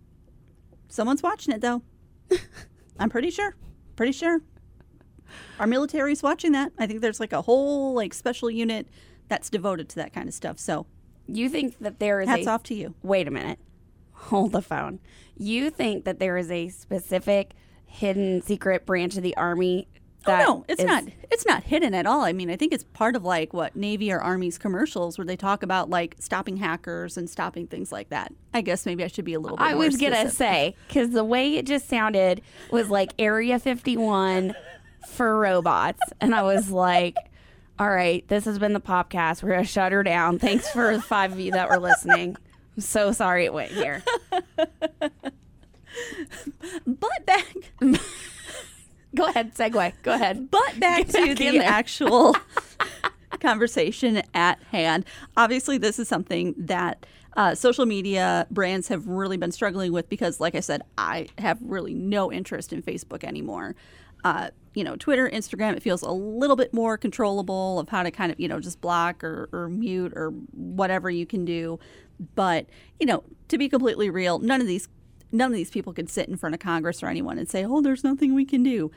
Someone's 0.88 1.24
watching 1.24 1.54
it 1.54 1.62
though. 1.62 1.82
I'm 3.00 3.10
pretty 3.10 3.30
sure. 3.32 3.56
Pretty 3.96 4.12
sure. 4.12 4.42
Our 5.60 5.68
military's 5.68 6.22
watching 6.22 6.52
that. 6.52 6.74
I 6.78 6.88
think 6.88 7.02
there's 7.02 7.20
like 7.20 7.34
a 7.34 7.42
whole 7.42 7.94
like 7.94 8.14
special 8.14 8.52
unit 8.52 8.88
that's 9.30 9.50
devoted 9.50 9.88
to 9.90 9.96
that 9.98 10.12
kind 10.14 10.28
of 10.28 10.34
stuff. 10.34 10.60
So 10.60 10.86
You 11.28 11.48
think 11.50 11.80
that 11.80 12.00
there 12.00 12.20
is 12.22 12.28
hats 12.28 12.48
a 12.48 12.50
off 12.50 12.64
to 12.64 12.74
you. 12.76 12.94
wait 13.02 13.28
a 13.28 13.32
minute, 13.32 13.60
hold 14.12 14.52
the 14.52 14.62
phone. 14.62 15.00
You 15.38 15.70
think 15.70 16.04
that 16.06 16.20
there 16.20 16.36
is 16.38 16.52
a 16.52 16.68
specific 16.68 17.54
hidden 17.86 18.42
secret 18.42 18.86
branch 18.86 19.16
of 19.16 19.24
the 19.24 19.36
army? 19.38 19.88
Oh, 20.28 20.32
that 20.32 20.48
oh 20.48 20.54
no, 20.54 20.66
it's 20.68 20.82
is- 20.82 20.88
not. 20.88 21.04
It's 21.32 21.46
not 21.46 21.64
hidden 21.64 21.94
at 21.96 22.06
all. 22.06 22.22
I 22.22 22.34
mean, 22.34 22.50
I 22.52 22.56
think 22.58 22.74
it's 22.74 22.84
part 22.84 23.16
of 23.16 23.24
like 23.24 23.54
what 23.54 23.76
Navy 23.76 24.12
or 24.12 24.20
Army's 24.20 24.58
commercials 24.58 25.18
where 25.18 25.26
they 25.26 25.36
talk 25.38 25.64
about 25.64 25.90
like 25.90 26.16
stopping 26.20 26.58
hackers 26.58 27.18
and 27.18 27.30
stopping 27.30 27.68
things 27.68 27.92
like 27.92 28.10
that. 28.10 28.34
I 28.54 28.62
guess 28.62 28.86
maybe 28.86 29.04
I 29.04 29.08
should 29.08 29.26
be 29.26 29.34
a 29.34 29.40
little. 29.40 29.58
bit 29.58 29.64
I 29.66 29.74
was 29.76 29.98
gonna 29.98 30.30
say 30.30 30.76
because 30.88 31.12
the 31.12 31.24
way 31.24 31.56
it 31.56 31.66
just 31.66 31.88
sounded 31.90 32.42
was 32.70 32.90
like 32.90 33.14
Area 33.18 33.58
51 33.60 34.54
for 35.10 35.40
robots, 35.40 36.02
and 36.20 36.36
I 36.36 36.44
was 36.44 36.70
like, 36.70 37.16
"All 37.80 37.90
right, 37.90 38.28
this 38.28 38.46
has 38.46 38.60
been 38.60 38.74
the 38.74 38.82
podcast. 38.82 39.42
We're 39.42 39.52
gonna 39.52 39.64
shut 39.66 39.92
her 39.92 40.04
down. 40.04 40.38
Thanks 40.38 40.70
for 40.70 40.96
the 40.96 41.02
five 41.02 41.32
of 41.32 41.40
you 41.40 41.52
that 41.54 41.70
were 41.70 41.80
listening. 41.80 42.36
I'm 42.76 42.82
so 42.82 43.12
sorry 43.12 43.46
it 43.46 43.54
went 43.54 43.72
here. 43.72 44.04
But 46.86 47.26
back, 47.26 47.46
Go 49.16 49.26
ahead, 49.26 49.54
segue. 49.56 49.94
Go 50.04 50.14
ahead. 50.14 50.50
but 50.50 50.80
back 50.80 51.08
Get 51.08 51.16
to 51.16 51.28
back 51.28 51.38
the 51.38 51.58
actual 51.58 52.36
conversation 53.40 54.22
at 54.34 54.62
hand. 54.64 55.06
Obviously, 55.36 55.78
this 55.78 56.00
is 56.00 56.08
something 56.08 56.56
that 56.58 57.06
uh, 57.36 57.56
social 57.56 57.86
media 57.86 58.48
brands 58.52 58.88
have 58.90 59.08
really 59.08 59.38
been 59.38 59.52
struggling 59.52 59.92
with 59.92 60.10
because, 60.10 60.40
like 60.40 60.56
I 60.56 60.60
said, 60.60 60.82
I 60.98 61.28
have 61.38 61.58
really 61.62 61.94
no 61.94 62.32
interest 62.32 62.74
in 62.74 62.82
Facebook 62.82 63.24
anymore. 63.24 63.76
Uh, 64.24 64.50
you 64.74 64.84
know, 64.84 64.96
Twitter, 64.96 65.30
Instagram, 65.30 65.76
it 65.76 65.82
feels 65.82 66.02
a 66.02 66.12
little 66.12 66.56
bit 66.56 66.74
more 66.74 66.98
controllable 66.98 67.80
of 67.80 67.90
how 67.90 68.04
to 68.04 68.12
kind 68.12 68.32
of, 68.32 68.40
you 68.40 68.48
know, 68.48 68.60
just 68.60 68.80
block 68.80 69.24
or, 69.24 69.50
or 69.52 69.68
mute 69.70 70.14
or 70.16 70.30
whatever 70.52 71.10
you 71.10 71.26
can 71.26 71.44
do. 71.44 71.80
But, 72.36 72.68
you 73.00 73.06
know, 73.06 73.24
to 73.48 73.58
be 73.58 73.68
completely 73.68 74.10
real, 74.10 74.40
none 74.40 74.62
of 74.62 74.68
these 74.68 74.88
none 75.32 75.52
of 75.52 75.56
these 75.56 75.70
people 75.70 75.94
could 75.94 76.10
sit 76.10 76.28
in 76.30 76.38
front 76.38 76.56
of 76.56 76.60
Congress 76.60 77.02
or 77.02 77.08
anyone 77.08 77.38
and 77.38 77.50
say, 77.50 77.66
"Oh, 77.66 77.82
there's 77.82 78.04
nothing 78.04 78.34
we 78.34 78.46
can 78.46 78.64
do." 78.64 78.92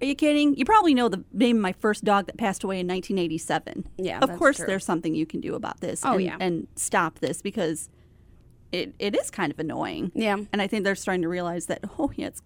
Are 0.00 0.06
you 0.06 0.14
kidding? 0.14 0.56
You 0.56 0.64
probably 0.64 0.94
know 0.94 1.08
the 1.08 1.24
name 1.32 1.56
of 1.56 1.62
my 1.62 1.72
first 1.72 2.04
dog 2.04 2.26
that 2.26 2.36
passed 2.36 2.62
away 2.62 2.80
in 2.80 2.86
1987. 2.86 3.88
Yeah, 3.96 4.20
of 4.20 4.36
course, 4.36 4.56
true. 4.56 4.66
there's 4.66 4.84
something 4.84 5.14
you 5.14 5.26
can 5.26 5.40
do 5.40 5.54
about 5.54 5.80
this. 5.80 6.04
Oh, 6.04 6.14
and, 6.14 6.22
yeah. 6.22 6.36
and 6.40 6.68
stop 6.76 7.20
this 7.20 7.42
because 7.42 7.88
it 8.72 8.94
it 8.98 9.16
is 9.16 9.30
kind 9.30 9.52
of 9.52 9.58
annoying. 9.58 10.12
Yeah. 10.14 10.36
and 10.52 10.60
I 10.60 10.66
think 10.66 10.84
they're 10.84 10.94
starting 10.94 11.22
to 11.22 11.28
realize 11.28 11.66
that 11.66 11.84
oh 11.98 12.12
yeah, 12.16 12.26
it's 12.26 12.42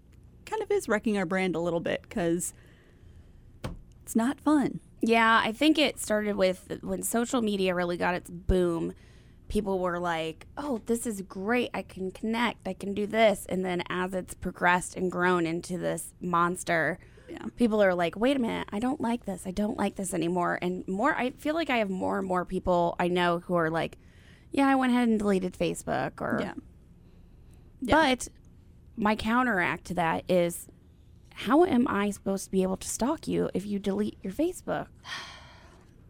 kind 0.46 0.62
of 0.62 0.70
is 0.70 0.88
wrecking 0.88 1.18
our 1.18 1.26
brand 1.26 1.54
a 1.56 1.60
little 1.60 1.80
bit 1.80 2.02
because 2.02 2.54
it's 4.02 4.16
not 4.16 4.40
fun. 4.40 4.80
Yeah, 5.00 5.40
I 5.44 5.52
think 5.52 5.78
it 5.78 5.98
started 5.98 6.36
with 6.36 6.78
when 6.82 7.02
social 7.02 7.40
media 7.40 7.74
really 7.74 7.96
got 7.96 8.14
its 8.14 8.30
boom. 8.30 8.94
People 9.48 9.78
were 9.78 9.98
like, 9.98 10.46
"Oh, 10.56 10.80
this 10.86 11.06
is 11.06 11.22
great. 11.22 11.70
I 11.74 11.82
can 11.82 12.10
connect. 12.10 12.68
I 12.68 12.74
can 12.74 12.94
do 12.94 13.06
this." 13.06 13.46
And 13.48 13.64
then 13.64 13.82
as 13.88 14.12
it's 14.14 14.34
progressed 14.34 14.94
and 14.96 15.10
grown 15.10 15.46
into 15.46 15.78
this 15.78 16.12
monster, 16.20 16.98
Yeah. 17.30 17.44
people 17.56 17.82
are 17.82 17.94
like, 17.94 18.16
"Wait 18.16 18.36
a 18.36 18.40
minute. 18.40 18.68
I 18.72 18.78
don't 18.78 19.00
like 19.00 19.24
this. 19.24 19.46
I 19.46 19.50
don't 19.50 19.76
like 19.78 19.96
this 19.96 20.12
anymore." 20.14 20.58
And 20.60 20.86
more 20.86 21.14
I 21.14 21.30
feel 21.30 21.54
like 21.54 21.70
I 21.70 21.78
have 21.78 21.90
more 21.90 22.18
and 22.18 22.26
more 22.28 22.44
people 22.44 22.94
I 23.00 23.08
know 23.08 23.40
who 23.40 23.54
are 23.54 23.70
like, 23.70 23.98
"Yeah, 24.50 24.68
I 24.68 24.74
went 24.74 24.92
ahead 24.92 25.08
and 25.08 25.18
deleted 25.18 25.54
Facebook 25.54 26.20
or 26.20 26.38
Yeah. 26.42 26.54
But 27.80 28.28
my 28.96 29.14
counteract 29.14 29.84
to 29.86 29.94
that 29.94 30.24
is 30.28 30.68
how 31.34 31.64
am 31.64 31.86
I 31.88 32.10
supposed 32.10 32.46
to 32.46 32.50
be 32.50 32.62
able 32.64 32.76
to 32.78 32.88
stalk 32.88 33.28
you 33.28 33.48
if 33.54 33.64
you 33.64 33.78
delete 33.78 34.18
your 34.22 34.32
Facebook? 34.32 34.88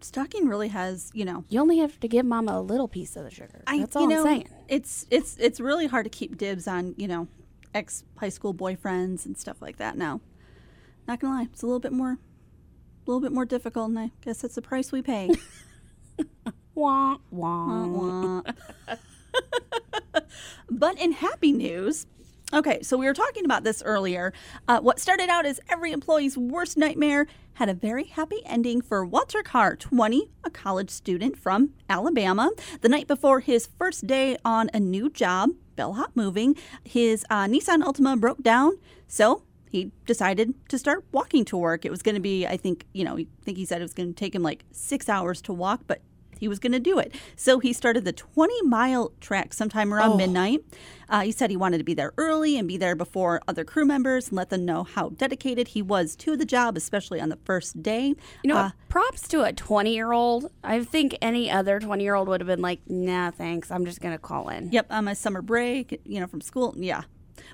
Stalking 0.01 0.49
really 0.49 0.69
has 0.69 1.11
you 1.15 1.25
know 1.25 1.45
You 1.49 1.61
only 1.61 1.79
have 1.79 1.99
to 2.01 2.09
give 2.09 2.25
mama 2.25 2.53
a 2.53 2.61
little 2.61 2.89
piece 2.89 3.17
of 3.17 3.25
the 3.25 3.31
sugar. 3.31 3.63
I, 3.67 3.81
That's 3.81 3.97
all 3.97 4.03
you 4.03 4.09
know, 4.09 4.21
I'm 4.21 4.25
saying. 4.27 4.49
It's 4.69 5.07
it's 5.11 5.37
it's 5.39 5.61
really 5.61 5.87
hard 5.87 6.05
to 6.05 6.11
keep 6.11 6.37
dibs 6.37 6.69
on 6.69 6.95
you 6.97 7.09
know 7.09 7.29
ex 7.75 8.05
high 8.19 8.29
school 8.29 8.55
boyfriends 8.55 9.27
and 9.27 9.37
stuff 9.37 9.61
like 9.61 9.77
that 9.79 9.97
now. 9.97 10.21
Not 11.07 11.21
gonna 11.21 11.35
lie, 11.35 11.49
it's 11.51 11.63
a 11.63 11.67
little 11.67 11.81
bit 11.81 11.93
more, 11.93 12.13
a 12.13 12.19
little 13.07 13.21
bit 13.21 13.33
more 13.33 13.47
difficult, 13.47 13.89
and 13.89 13.99
I 13.99 14.11
guess 14.21 14.43
that's 14.43 14.55
the 14.55 14.63
price 14.63 14.93
we 14.93 15.03
pay. 15.03 15.31
Wah, 16.75 17.17
wah. 17.33 17.87
Wah, 17.87 18.43
wah. 18.87 18.97
but 20.71 20.97
in 21.01 21.11
happy 21.11 21.51
news, 21.51 22.07
okay, 22.53 22.83
so 22.83 22.97
we 22.97 23.07
were 23.07 23.15
talking 23.15 23.45
about 23.45 23.65
this 23.65 23.83
earlier. 23.83 24.33
Uh, 24.67 24.81
what 24.81 24.99
started 24.99 25.29
out 25.29 25.47
as 25.47 25.61
every 25.69 25.93
employee's 25.93 26.37
worst 26.37 26.77
nightmare 26.77 27.27
had 27.55 27.69
a 27.69 27.75
very 27.75 28.05
happy 28.05 28.41
ending 28.47 28.81
for 28.81 29.05
Walter 29.05 29.43
Carr, 29.43 29.77
20, 29.77 30.31
a 30.45 30.51
college 30.51 30.91
student 30.91 31.37
from 31.37 31.71
Alabama. 31.89 32.51
The 32.81 32.89
night 32.89 33.07
before 33.07 33.41
his 33.41 33.69
first 33.79 34.07
day 34.07 34.37
on 34.45 34.71
a 34.73 34.81
new 34.81 35.11
job, 35.11 35.51
Bellhop 35.77 36.13
Moving, 36.15 36.57
his 36.85 37.25
uh, 37.31 37.45
Nissan 37.45 37.83
Altima 37.83 38.19
broke 38.19 38.43
down. 38.43 38.79
So 39.07 39.43
he 39.71 39.93
decided 40.07 40.55
to 40.69 40.79
start 40.79 41.05
walking 41.13 41.45
to 41.47 41.57
work. 41.57 41.85
It 41.85 41.91
was 41.91 42.03
going 42.03 42.15
to 42.15 42.21
be, 42.21 42.47
I 42.47 42.57
think, 42.57 42.87
you 42.93 43.05
know, 43.05 43.19
I 43.19 43.27
think 43.43 43.59
he 43.59 43.65
said 43.65 43.81
it 43.81 43.85
was 43.85 43.95
going 43.95 44.09
to 44.09 44.15
take 44.15 44.35
him 44.35 44.43
like 44.43 44.65
six 44.71 45.09
hours 45.09 45.43
to 45.43 45.53
walk, 45.53 45.83
but 45.87 46.01
he 46.39 46.49
was 46.49 46.59
going 46.59 46.73
to 46.73 46.81
do 46.81 46.99
it. 46.99 47.15
So 47.37 47.59
he 47.59 47.73
started 47.73 48.05
the 48.05 48.13
20 48.13 48.63
mile 48.63 49.13
trek 49.21 49.53
sometime 49.53 49.93
around 49.93 50.17
midnight. 50.17 50.65
Uh, 51.11 51.21
he 51.23 51.33
said 51.33 51.49
he 51.51 51.57
wanted 51.57 51.79
to 51.79 51.85
be 51.85 51.95
there 51.95 52.13
early 52.19 52.59
and 52.59 52.69
be 52.69 52.77
there 52.77 52.95
before 52.95 53.41
other 53.49 53.65
crew 53.65 53.85
members 53.87 54.29
and 54.29 54.37
let 54.37 54.51
them 54.51 54.65
know 54.65 54.85
how 54.85 55.09
dedicated 55.11 55.69
he 55.69 55.81
was 55.81 56.15
to 56.17 56.37
the 56.37 56.45
job, 56.45 56.77
especially 56.77 57.21
on 57.21 57.31
the 57.31 57.39
first 57.45 57.83
day. 57.83 58.15
You 58.43 58.49
know, 58.49 58.57
Uh, 58.59 58.71
props 58.89 59.27
to 59.29 59.43
a 59.45 59.53
20 59.53 59.95
year 59.95 60.13
old. 60.13 60.51
I 60.63 60.85
think 60.85 61.17
any 61.23 61.51
other 61.51 61.81
20 61.81 62.03
year 62.05 62.15
old 62.15 62.29
would 62.29 62.41
have 62.41 62.47
been 62.49 62.61
like, 62.63 62.81
nah, 62.89 63.31
thanks. 63.31 63.71
I'm 63.71 63.85
just 63.87 64.01
going 64.01 64.15
to 64.15 64.19
call 64.19 64.49
in. 64.51 64.71
Yep, 64.71 64.87
on 64.91 65.05
my 65.07 65.15
summer 65.15 65.41
break, 65.43 66.01
you 66.05 66.21
know, 66.21 66.27
from 66.27 66.41
school. 66.43 66.75
Yeah. 66.77 67.03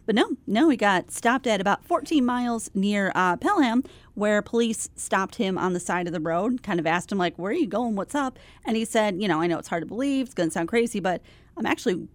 But 0.07 0.15
no, 0.15 0.37
no, 0.47 0.69
he 0.69 0.77
got 0.77 1.11
stopped 1.11 1.47
at 1.47 1.61
about 1.61 1.85
14 1.85 2.25
miles 2.25 2.71
near 2.75 3.13
uh, 3.15 3.37
Pelham, 3.37 3.85
where 4.15 4.43
police 4.43 4.89
stopped 4.97 5.37
him 5.37 5.59
on 5.59 5.73
the 5.73 5.81
side 5.81 6.07
of 6.07 6.13
the 6.13 6.21
road, 6.21 6.63
kind 6.63 6.79
of 6.79 6.87
asked 6.87 7.11
him, 7.11 7.19
like, 7.19 7.37
where 7.39 7.51
are 7.51 7.55
you 7.55 7.67
going? 7.67 7.97
What's 7.97 8.15
up? 8.15 8.39
And 8.65 8.77
he 8.77 8.85
said, 8.85 9.21
you 9.21 9.29
know, 9.29 9.41
I 9.41 9.47
know 9.47 9.59
it's 9.59 9.69
hard 9.69 9.83
to 9.83 9.87
believe, 9.87 10.27
it's 10.27 10.35
going 10.35 10.49
to 10.49 10.53
sound 10.53 10.69
crazy, 10.69 11.01
but 11.01 11.21
I'm 11.57 11.67
actually 11.67 12.09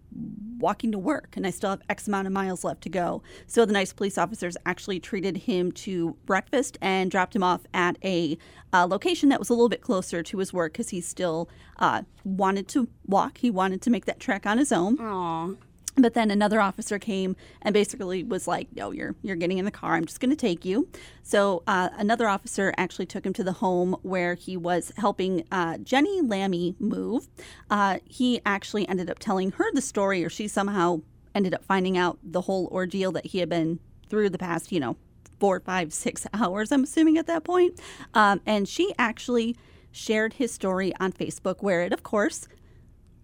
walking 0.58 0.92
to 0.92 0.98
work 0.98 1.34
and 1.36 1.46
I 1.46 1.50
still 1.50 1.70
have 1.70 1.80
X 1.88 2.06
amount 2.06 2.26
of 2.26 2.32
miles 2.32 2.64
left 2.64 2.82
to 2.82 2.88
go. 2.88 3.22
So 3.46 3.64
the 3.64 3.72
nice 3.72 3.92
police 3.92 4.18
officers 4.18 4.56
actually 4.66 5.00
treated 5.00 5.38
him 5.38 5.72
to 5.72 6.16
breakfast 6.26 6.76
and 6.82 7.10
dropped 7.10 7.34
him 7.34 7.42
off 7.42 7.62
at 7.72 7.96
a 8.04 8.36
uh, 8.72 8.86
location 8.86 9.30
that 9.30 9.38
was 9.38 9.48
a 9.48 9.54
little 9.54 9.68
bit 9.68 9.80
closer 9.80 10.22
to 10.22 10.38
his 10.38 10.52
work 10.52 10.72
because 10.72 10.90
he 10.90 11.00
still 11.00 11.48
uh, 11.78 12.02
wanted 12.24 12.68
to 12.68 12.88
walk. 13.06 13.38
He 13.38 13.50
wanted 13.50 13.80
to 13.82 13.90
make 13.90 14.04
that 14.04 14.20
trek 14.20 14.46
on 14.46 14.58
his 14.58 14.72
own. 14.72 15.00
Aw. 15.00 15.54
But 15.96 16.14
then 16.14 16.30
another 16.30 16.60
officer 16.60 16.98
came 16.98 17.36
and 17.62 17.72
basically 17.72 18.22
was 18.22 18.46
like, 18.46 18.68
"No, 18.74 18.92
you're 18.92 19.16
you're 19.22 19.36
getting 19.36 19.58
in 19.58 19.64
the 19.64 19.70
car. 19.70 19.94
I'm 19.94 20.04
just 20.04 20.20
going 20.20 20.30
to 20.30 20.36
take 20.36 20.64
you." 20.64 20.88
So 21.22 21.62
uh, 21.66 21.90
another 21.96 22.28
officer 22.28 22.72
actually 22.76 23.06
took 23.06 23.26
him 23.26 23.32
to 23.34 23.44
the 23.44 23.52
home 23.54 23.96
where 24.02 24.34
he 24.34 24.56
was 24.56 24.92
helping 24.96 25.44
uh, 25.50 25.78
Jenny 25.78 26.22
Lamey 26.22 26.76
move. 26.78 27.28
Uh, 27.70 27.98
he 28.04 28.40
actually 28.46 28.88
ended 28.88 29.10
up 29.10 29.18
telling 29.18 29.50
her 29.52 29.64
the 29.72 29.82
story, 29.82 30.24
or 30.24 30.30
she 30.30 30.46
somehow 30.46 31.00
ended 31.34 31.54
up 31.54 31.64
finding 31.64 31.98
out 31.98 32.18
the 32.22 32.42
whole 32.42 32.68
ordeal 32.68 33.12
that 33.12 33.26
he 33.26 33.38
had 33.38 33.48
been 33.48 33.80
through 34.08 34.30
the 34.30 34.38
past, 34.38 34.72
you 34.72 34.80
know, 34.80 34.96
four, 35.38 35.60
five, 35.60 35.92
six 35.92 36.26
hours. 36.34 36.70
I'm 36.70 36.84
assuming 36.84 37.18
at 37.18 37.26
that 37.26 37.44
point, 37.44 37.80
um, 38.14 38.40
and 38.46 38.68
she 38.68 38.94
actually 38.98 39.56
shared 39.92 40.34
his 40.34 40.52
story 40.52 40.92
on 41.00 41.12
Facebook, 41.12 41.62
where 41.62 41.82
it, 41.82 41.92
of 41.92 42.04
course, 42.04 42.46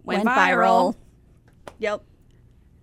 Went 0.07 0.25
viral. 0.25 0.95
Yep. 1.79 2.03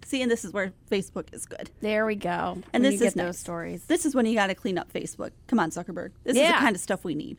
See, 0.06 0.22
and 0.22 0.30
this 0.32 0.44
is 0.46 0.54
where 0.54 0.74
Facebook 0.90 1.34
is 1.34 1.46
good. 1.46 1.70
There 1.82 2.06
we 2.06 2.16
go. 2.16 2.62
And 2.74 2.84
When 2.84 2.92
this 2.92 3.02
you 3.02 3.08
is 3.08 3.14
get 3.14 3.26
those 3.26 3.38
stories. 3.38 3.86
This 3.86 4.06
is 4.06 4.16
when 4.16 4.26
you 4.26 4.36
got 4.36 4.48
to 4.48 4.56
clean 4.56 4.78
up 4.78 4.92
Facebook. 4.92 5.32
Come 5.48 5.60
on, 5.60 5.72
Zuckerberg. 5.72 6.12
This 6.24 6.36
is 6.36 6.48
the 6.48 6.54
kind 6.54 6.76
of 6.76 6.82
stuff 6.82 7.04
we 7.04 7.16
need. 7.16 7.38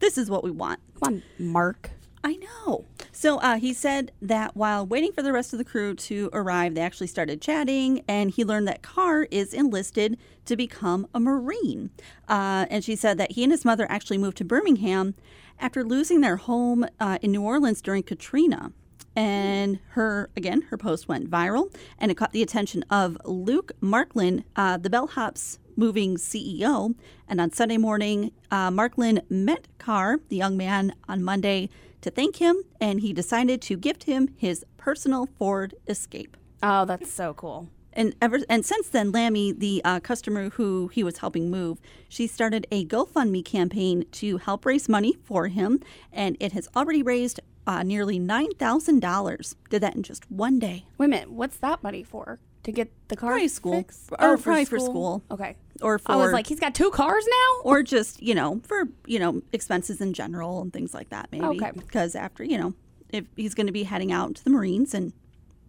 This 0.00 0.16
is 0.18 0.30
what 0.30 0.42
we 0.42 0.50
want. 0.50 0.80
Come 1.02 1.14
on, 1.14 1.22
Mark. 1.38 1.90
I 2.22 2.36
know. 2.36 2.84
So 3.12 3.38
uh, 3.38 3.56
he 3.56 3.72
said 3.72 4.12
that 4.20 4.54
while 4.54 4.84
waiting 4.86 5.12
for 5.12 5.22
the 5.22 5.32
rest 5.32 5.52
of 5.54 5.58
the 5.58 5.64
crew 5.64 5.94
to 5.94 6.28
arrive, 6.34 6.74
they 6.74 6.82
actually 6.82 7.06
started 7.06 7.40
chatting, 7.40 8.02
and 8.06 8.30
he 8.30 8.44
learned 8.44 8.68
that 8.68 8.82
Carr 8.82 9.26
is 9.30 9.54
enlisted 9.54 10.18
to 10.44 10.56
become 10.56 11.06
a 11.14 11.20
Marine. 11.20 11.90
Uh, 12.28 12.66
and 12.68 12.84
she 12.84 12.94
said 12.94 13.16
that 13.18 13.32
he 13.32 13.42
and 13.42 13.52
his 13.52 13.64
mother 13.64 13.86
actually 13.88 14.18
moved 14.18 14.36
to 14.38 14.44
Birmingham 14.44 15.14
after 15.58 15.82
losing 15.82 16.20
their 16.20 16.36
home 16.36 16.86
uh, 16.98 17.18
in 17.22 17.32
New 17.32 17.42
Orleans 17.42 17.80
during 17.80 18.02
Katrina. 18.02 18.72
And 19.20 19.80
her, 19.88 20.30
again, 20.34 20.62
her 20.70 20.78
post 20.78 21.06
went 21.06 21.30
viral, 21.30 21.70
and 21.98 22.10
it 22.10 22.14
caught 22.14 22.32
the 22.32 22.40
attention 22.40 22.82
of 22.88 23.18
Luke 23.26 23.72
Marklin, 23.82 24.44
uh, 24.56 24.78
the 24.78 24.88
Bellhops 24.88 25.58
moving 25.76 26.16
CEO. 26.16 26.94
And 27.28 27.38
on 27.38 27.52
Sunday 27.52 27.76
morning, 27.76 28.32
uh, 28.50 28.70
Marklin 28.70 29.20
met 29.28 29.68
Carr, 29.76 30.20
the 30.30 30.36
young 30.36 30.56
man, 30.56 30.94
on 31.06 31.22
Monday 31.22 31.68
to 32.00 32.10
thank 32.10 32.36
him, 32.36 32.62
and 32.80 33.00
he 33.00 33.12
decided 33.12 33.60
to 33.60 33.76
gift 33.76 34.04
him 34.04 34.30
his 34.38 34.64
personal 34.78 35.28
Ford 35.38 35.74
Escape. 35.86 36.34
Oh, 36.62 36.86
that's 36.86 37.12
so 37.12 37.34
cool. 37.34 37.68
And 37.92 38.14
ever 38.22 38.38
and 38.48 38.64
since 38.64 38.88
then, 38.88 39.12
Lamey, 39.12 39.52
the 39.52 39.82
uh, 39.84 40.00
customer 40.00 40.50
who 40.50 40.88
he 40.88 41.02
was 41.02 41.18
helping 41.18 41.50
move, 41.50 41.78
she 42.08 42.26
started 42.26 42.66
a 42.70 42.86
GoFundMe 42.86 43.44
campaign 43.44 44.06
to 44.12 44.38
help 44.38 44.64
raise 44.64 44.88
money 44.88 45.16
for 45.24 45.48
him, 45.48 45.80
and 46.12 46.36
it 46.40 46.52
has 46.52 46.68
already 46.74 47.02
raised 47.02 47.40
uh, 47.66 47.82
nearly 47.82 48.18
nine 48.18 48.50
thousand 48.58 49.00
dollars. 49.00 49.54
Did 49.68 49.82
that 49.82 49.94
in 49.94 50.02
just 50.02 50.30
one 50.30 50.58
day, 50.58 50.84
Wait 50.98 51.06
a 51.06 51.08
minute. 51.08 51.30
What's 51.30 51.56
that 51.58 51.82
money 51.82 52.02
for? 52.02 52.38
To 52.64 52.72
get 52.72 52.90
the 53.08 53.16
car 53.16 53.30
Probably 53.30 53.48
school. 53.48 53.72
fixed? 53.76 54.10
Or 54.18 54.36
probably 54.36 54.66
for 54.66 54.78
school. 54.78 55.22
Okay. 55.30 55.56
or 55.80 55.98
for 55.98 56.12
I 56.12 56.16
was 56.16 56.30
like, 56.32 56.46
he's 56.46 56.60
got 56.60 56.74
two 56.74 56.90
cars 56.90 57.24
now? 57.26 57.62
or 57.70 57.82
just 57.82 58.22
you 58.22 58.34
know 58.34 58.60
for 58.66 58.84
you 59.06 59.18
know 59.18 59.40
expenses 59.52 60.00
in 60.00 60.12
general 60.12 60.60
and 60.60 60.72
things 60.72 60.92
like 60.92 61.08
that, 61.10 61.28
maybe. 61.32 61.44
Okay. 61.46 61.70
Because 61.74 62.14
after 62.14 62.44
you 62.44 62.58
know, 62.58 62.74
if 63.10 63.24
he's 63.36 63.54
going 63.54 63.66
to 63.66 63.72
be 63.72 63.84
heading 63.84 64.12
out 64.12 64.34
to 64.36 64.44
the 64.44 64.50
Marines 64.50 64.92
and 64.92 65.12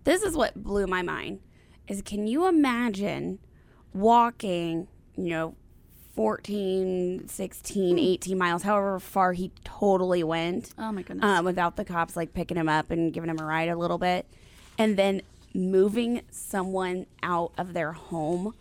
This 0.04 0.22
is 0.22 0.36
what 0.36 0.62
blew 0.62 0.86
my 0.88 1.02
mind. 1.02 1.40
Is 1.88 2.02
can 2.02 2.28
you 2.28 2.46
imagine 2.48 3.40
walking, 3.94 4.88
you 5.16 5.30
know, 5.30 5.56
14, 6.16 7.28
16, 7.28 8.00
18 8.00 8.38
miles, 8.38 8.64
however 8.64 9.00
far 9.00 9.34
he 9.34 9.52
totally 9.64 10.24
went, 10.24 10.74
oh 10.78 10.92
my 10.92 11.02
goodness, 11.02 11.24
um, 11.26 11.46
without 11.46 11.76
the 11.76 11.86
cops 11.86 12.16
like 12.16 12.34
picking 12.34 12.58
him 12.58 12.70
up 12.70 12.92
and 12.92 13.14
giving 13.14 13.30
him 13.30 13.40
a 13.40 13.46
ride 13.46 13.70
a 13.70 13.76
little 13.76 13.98
bit, 13.98 14.26
and 14.78 14.98
then 14.98 15.22
moving 15.54 16.22
someone 16.32 17.06
out 17.24 17.52
of 17.58 17.74
their 17.74 17.92
home? 17.94 18.54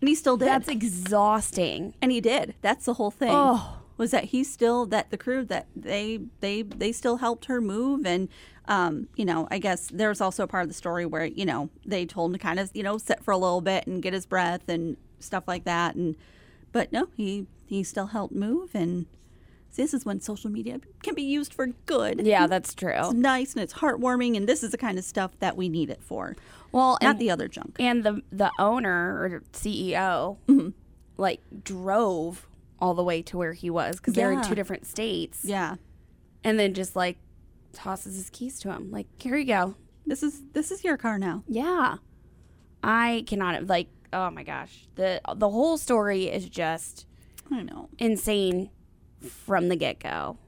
and 0.00 0.08
he 0.08 0.14
still 0.14 0.36
did. 0.36 0.46
That's 0.48 0.68
exhausting. 0.68 1.94
and 2.00 2.12
he 2.12 2.20
did. 2.20 2.54
That's 2.62 2.84
the 2.84 2.94
whole 2.94 3.10
thing. 3.10 3.30
Oh. 3.32 3.74
Was 3.96 4.12
that 4.12 4.24
he 4.26 4.44
still 4.44 4.86
that 4.86 5.10
the 5.10 5.16
crew 5.18 5.44
that 5.46 5.66
they 5.74 6.20
they 6.38 6.62
they 6.62 6.92
still 6.92 7.16
helped 7.16 7.46
her 7.46 7.60
move 7.60 8.06
and 8.06 8.28
um 8.68 9.08
you 9.16 9.24
know 9.24 9.48
I 9.50 9.58
guess 9.58 9.88
there's 9.92 10.20
also 10.20 10.44
a 10.44 10.46
part 10.46 10.62
of 10.62 10.68
the 10.68 10.74
story 10.74 11.04
where 11.04 11.26
you 11.26 11.44
know 11.44 11.68
they 11.84 12.06
told 12.06 12.30
him 12.30 12.34
to 12.34 12.38
kind 12.38 12.60
of 12.60 12.70
you 12.74 12.84
know 12.84 12.96
sit 12.96 13.24
for 13.24 13.32
a 13.32 13.36
little 13.36 13.60
bit 13.60 13.88
and 13.88 14.00
get 14.00 14.12
his 14.12 14.24
breath 14.24 14.68
and 14.68 14.96
stuff 15.18 15.48
like 15.48 15.64
that 15.64 15.96
and 15.96 16.14
but 16.72 16.92
no 16.92 17.08
he 17.16 17.46
he 17.66 17.82
still 17.82 18.06
helped 18.06 18.34
move 18.34 18.74
and 18.74 19.06
this 19.76 19.92
is 19.94 20.04
when 20.04 20.20
social 20.20 20.50
media 20.50 20.80
can 21.04 21.14
be 21.14 21.22
used 21.22 21.52
for 21.54 21.66
good. 21.86 22.26
Yeah, 22.26 22.46
that's 22.48 22.74
true. 22.74 22.94
It's 22.96 23.12
nice 23.12 23.52
and 23.52 23.62
it's 23.62 23.74
heartwarming, 23.74 24.36
and 24.36 24.48
this 24.48 24.64
is 24.64 24.70
the 24.72 24.78
kind 24.78 24.98
of 24.98 25.04
stuff 25.04 25.38
that 25.38 25.56
we 25.56 25.68
need 25.68 25.88
it 25.90 26.02
for, 26.02 26.34
Well, 26.72 26.98
not 27.02 27.10
and, 27.10 27.18
the 27.20 27.30
other 27.30 27.46
junk. 27.48 27.76
and 27.78 28.02
the 28.02 28.22
the 28.32 28.50
owner 28.58 29.22
or 29.22 29.42
CEO 29.52 30.38
Mm-hmm. 30.48 30.70
like 31.16 31.42
drove 31.62 32.48
all 32.80 32.94
the 32.94 33.04
way 33.04 33.22
to 33.22 33.36
where 33.36 33.52
he 33.52 33.68
was 33.70 33.96
because 33.98 34.14
they're 34.14 34.32
in 34.32 34.42
two 34.42 34.54
different 34.56 34.84
states, 34.86 35.44
Yeah, 35.44 35.76
and 36.42 36.58
then 36.58 36.72
just 36.74 36.96
like 36.96 37.18
tosses 37.72 38.16
his 38.16 38.30
keys 38.30 38.58
to 38.60 38.72
him, 38.72 38.90
like 38.90 39.06
here 39.22 39.36
you 39.36 39.44
go. 39.44 39.74
this 40.06 40.22
is 40.24 40.42
this 40.54 40.70
is 40.72 40.82
your 40.82 40.96
car 40.96 41.18
now. 41.18 41.44
Yeah, 41.46 41.98
I 42.82 43.22
cannot 43.26 43.66
like. 43.66 43.88
Oh 44.12 44.30
my 44.30 44.42
gosh, 44.42 44.86
the 44.94 45.20
the 45.36 45.48
whole 45.50 45.76
story 45.78 46.24
is 46.24 46.48
just 46.48 47.06
I 47.50 47.62
know. 47.62 47.88
insane 47.98 48.70
from 49.26 49.68
the 49.68 49.76
get 49.76 50.00
go. 50.00 50.38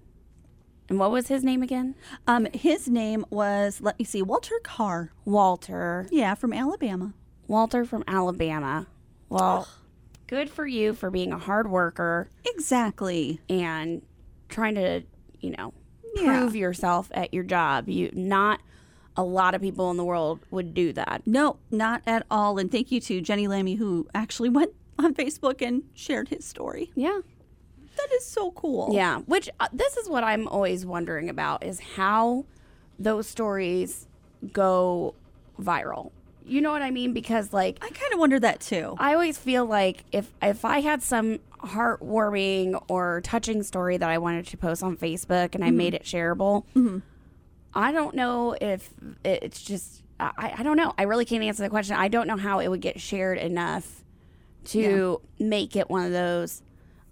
And 0.88 0.99
what 0.99 1.11
was 1.12 1.29
his 1.29 1.45
name 1.45 1.62
again? 1.62 1.95
Um, 2.26 2.47
his 2.52 2.88
name 2.88 3.25
was 3.31 3.81
let 3.81 3.99
me 3.99 4.05
see, 4.05 4.23
Walter 4.23 4.59
Carr. 4.62 5.12
Walter. 5.25 6.09
Yeah, 6.11 6.35
from 6.35 6.52
Alabama. 6.52 7.14
Walter 7.47 7.85
from 7.85 8.02
Alabama. 8.07 8.87
Well, 9.29 9.69
good 10.26 10.50
for 10.50 10.67
you 10.67 10.93
for 10.95 11.11
being 11.11 11.33
a 11.33 11.38
hard 11.38 11.71
worker 11.71 12.29
Exactly. 12.45 13.40
and 13.49 14.02
trying 14.49 14.75
to, 14.76 15.02
you 15.40 15.50
know, 15.57 15.73
Yeah. 16.17 16.25
prove 16.40 16.57
yourself 16.57 17.09
at 17.14 17.33
your 17.35 17.45
job. 17.45 17.88
You 17.88 18.11
not 18.12 18.61
a 19.20 19.22
lot 19.22 19.54
of 19.54 19.60
people 19.60 19.90
in 19.90 19.98
the 19.98 20.04
world 20.04 20.40
would 20.50 20.72
do 20.72 20.94
that. 20.94 21.20
No, 21.26 21.58
not 21.70 22.00
at 22.06 22.24
all. 22.30 22.56
And 22.58 22.72
thank 22.72 22.90
you 22.90 23.00
to 23.02 23.20
Jenny 23.20 23.46
Lamey 23.46 23.76
who 23.76 24.08
actually 24.14 24.48
went 24.58 24.72
on 24.98 25.14
Facebook 25.14 25.60
and 25.60 25.82
shared 25.94 26.28
his 26.28 26.44
story. 26.44 26.90
Yeah. 26.94 27.20
That 27.98 28.08
is 28.14 28.24
so 28.24 28.50
cool. 28.52 28.90
Yeah, 28.94 29.18
which 29.20 29.50
uh, 29.60 29.68
this 29.74 29.98
is 29.98 30.08
what 30.08 30.24
I'm 30.24 30.48
always 30.48 30.86
wondering 30.86 31.28
about 31.28 31.62
is 31.64 31.80
how 31.80 32.46
those 32.98 33.26
stories 33.26 34.06
go 34.54 35.14
viral. 35.60 36.12
You 36.46 36.62
know 36.62 36.70
what 36.70 36.80
I 36.80 36.90
mean? 36.90 37.12
Because 37.12 37.52
like 37.52 37.76
I 37.82 37.90
kind 37.90 38.14
of 38.14 38.18
wonder 38.18 38.40
that 38.40 38.60
too. 38.60 38.94
I 38.98 39.12
always 39.12 39.36
feel 39.36 39.66
like 39.66 40.04
if 40.12 40.32
if 40.40 40.64
I 40.64 40.80
had 40.80 41.02
some 41.02 41.40
heartwarming 41.58 42.82
or 42.88 43.20
touching 43.22 43.62
story 43.62 43.98
that 43.98 44.08
I 44.08 44.16
wanted 44.16 44.46
to 44.46 44.56
post 44.56 44.82
on 44.82 44.96
Facebook 44.96 45.54
and 45.54 45.62
I 45.62 45.70
made 45.70 45.92
it 45.92 46.04
shareable, 46.04 46.64
I 47.74 47.92
don't 47.92 48.14
know 48.14 48.56
if 48.60 48.92
it's 49.24 49.62
just 49.62 50.02
I, 50.18 50.54
I 50.58 50.62
don't 50.62 50.76
know. 50.76 50.92
I 50.98 51.04
really 51.04 51.24
can't 51.24 51.42
answer 51.42 51.62
the 51.62 51.70
question. 51.70 51.96
I 51.96 52.08
don't 52.08 52.26
know 52.26 52.36
how 52.36 52.58
it 52.58 52.68
would 52.68 52.80
get 52.82 53.00
shared 53.00 53.38
enough 53.38 54.04
to 54.66 55.20
make 55.38 55.76
it 55.76 55.88
one 55.88 56.04
of 56.04 56.12
those. 56.12 56.62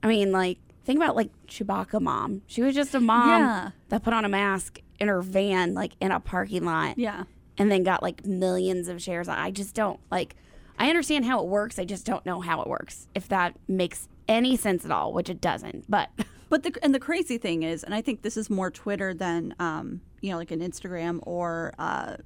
I 0.03 0.09
mean, 0.09 0.33
like 0.33 0.59
think 0.85 0.99
about 0.99 1.17
like 1.17 1.31
Chewbacca 1.47 2.01
mom. 2.01 2.43
She 2.47 2.63
was 2.63 2.75
just 2.75 2.95
a 2.95 3.01
mom 3.01 3.41
Yeah. 3.43 3.71
that 3.89 4.03
put 4.03 4.13
on 4.13 4.25
a 4.25 4.29
mask 4.29 4.81
in 5.01 5.09
her 5.09 5.23
van, 5.23 5.75
like 5.75 5.93
in 6.01 6.11
a 6.11 6.21
parking 6.21 6.65
lot 6.65 6.99
Yeah. 6.99 7.25
and 7.57 7.71
then 7.71 7.83
got 7.83 8.03
like 8.03 8.27
millions 8.27 8.89
of 8.89 9.01
shares. 9.03 9.29
I 9.29 9.51
just 9.51 9.75
don't 9.75 10.01
like. 10.11 10.35
I 10.81 10.89
understand 10.91 11.25
how 11.25 11.41
it 11.41 11.49
works. 11.49 11.79
I 11.79 11.85
just 11.85 12.07
don't 12.07 12.25
know 12.25 12.41
how 12.41 12.63
it 12.63 12.69
works. 12.69 13.09
If 13.15 13.27
that 13.29 13.57
makes 13.67 14.09
any 14.29 14.57
sense 14.57 14.85
at 14.85 14.91
all, 14.93 15.13
which 15.13 15.29
it 15.31 15.41
doesn't. 15.41 15.91
But 15.91 16.11
But 16.51 16.63
the 16.63 16.73
and 16.83 16.95
the 16.95 17.01
crazy 17.01 17.37
thing 17.39 17.63
is, 17.63 17.83
and 17.85 17.95
I 17.95 18.01
think 18.03 18.23
this 18.23 18.37
is 18.37 18.49
more 18.51 18.71
Twitter 18.71 19.13
than 19.15 19.55
um, 19.59 20.01
you 20.21 20.31
know, 20.31 20.37
like 20.39 20.51
an 20.51 20.61
Instagram 20.61 21.21
or 21.23 21.73
uh, 21.79 22.17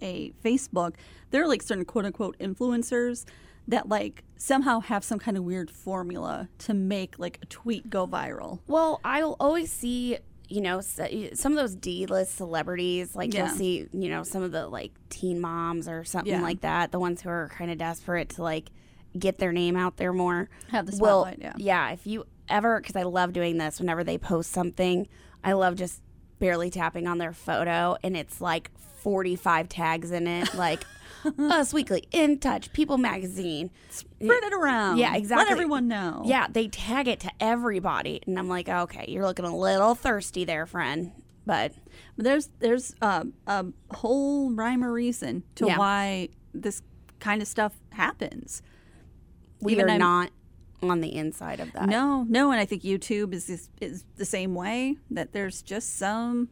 a 0.00 0.32
Facebook. 0.44 0.94
There 1.30 1.42
are 1.42 1.48
like 1.48 1.62
certain 1.62 1.84
quote 1.84 2.04
unquote 2.04 2.38
influencers 2.38 3.24
that 3.68 3.88
like 3.88 4.24
somehow 4.36 4.80
have 4.80 5.04
some 5.04 5.18
kind 5.18 5.36
of 5.36 5.44
weird 5.44 5.70
formula 5.70 6.48
to 6.58 6.74
make 6.74 7.18
like 7.18 7.38
a 7.42 7.46
tweet 7.46 7.88
go 7.88 8.06
viral. 8.06 8.58
well, 8.66 9.00
I'll 9.04 9.36
always 9.38 9.70
see 9.72 10.18
you 10.48 10.60
know 10.60 10.80
some 10.82 11.52
of 11.52 11.56
those 11.58 11.74
D-list 11.76 12.34
celebrities. 12.36 13.14
Like 13.16 13.32
Yeah. 13.32 13.46
you'll 13.46 13.56
see 13.56 13.86
you 13.92 14.08
know 14.10 14.22
some 14.24 14.42
of 14.42 14.50
the 14.52 14.66
like 14.66 14.92
teen 15.08 15.40
moms 15.40 15.88
or 15.88 16.04
something 16.04 16.32
Yeah. 16.32 16.42
like 16.42 16.60
that. 16.62 16.90
The 16.92 16.98
ones 16.98 17.22
who 17.22 17.28
are 17.30 17.48
kind 17.56 17.70
of 17.70 17.78
desperate 17.78 18.30
to 18.30 18.42
like 18.42 18.70
get 19.18 19.38
their 19.38 19.52
name 19.52 19.76
out 19.76 19.96
there 19.96 20.12
more. 20.12 20.48
Have 20.70 20.86
the 20.86 20.96
Well, 21.00 21.24
spotlight, 21.26 21.54
yeah. 21.58 21.90
If 21.92 22.06
you 22.06 22.24
ever, 22.48 22.80
because 22.80 22.96
I 22.96 23.02
love 23.04 23.32
doing 23.32 23.58
this 23.58 23.78
whenever 23.78 24.02
they 24.04 24.18
post 24.18 24.50
something, 24.50 25.06
I 25.44 25.52
love 25.52 25.76
just 25.76 26.02
barely 26.42 26.70
tapping 26.70 27.06
on 27.06 27.18
their 27.18 27.32
photo 27.32 27.96
and 28.02 28.16
it's 28.16 28.40
like 28.40 28.68
45 29.02 29.68
tags 29.68 30.10
in 30.10 30.26
it, 30.26 30.52
like 30.56 30.82
Us 31.38 31.72
Weekly, 31.72 32.02
In 32.10 32.40
Touch, 32.40 32.72
People 32.72 32.98
Magazine. 32.98 33.70
Spread 33.90 34.42
it 34.42 34.52
around. 34.52 34.98
Yeah, 34.98 35.14
exactly. 35.14 35.44
Let 35.44 35.52
everyone 35.52 35.86
know. 35.86 36.22
Yeah, 36.26 36.48
they 36.50 36.66
tag 36.66 37.06
it 37.06 37.20
to 37.20 37.30
everybody. 37.38 38.20
And 38.26 38.36
I'm 38.40 38.48
like, 38.48 38.68
okay, 38.68 39.04
you're 39.06 39.24
looking 39.24 39.44
a 39.44 39.56
little 39.56 39.94
thirsty 39.94 40.44
there, 40.44 40.66
friend. 40.66 41.12
But 41.46 41.72
there's 42.16 42.48
there's 42.58 42.94
um, 43.02 43.34
a 43.46 43.66
whole 43.92 44.50
rhyme 44.52 44.82
or 44.84 44.92
reason 44.92 45.44
to 45.56 45.66
Yeah. 45.66 45.78
why 45.78 46.28
this 46.52 46.82
kind 47.20 47.40
of 47.40 47.46
stuff 47.46 47.72
happens. 47.90 48.62
we 49.60 49.72
Even 49.74 49.86
are 49.86 49.90
I'm- 49.90 49.98
not 50.00 50.30
on 50.90 51.00
the 51.00 51.14
inside 51.14 51.60
of 51.60 51.72
that. 51.72 51.88
No, 51.88 52.26
no, 52.28 52.50
and 52.50 52.60
I 52.60 52.64
think 52.64 52.82
YouTube 52.82 53.32
is 53.32 53.48
is, 53.48 53.68
is 53.80 54.04
the 54.16 54.24
same 54.24 54.54
way. 54.54 54.96
That 55.10 55.32
there's 55.32 55.62
just 55.62 55.96
some, 55.96 56.48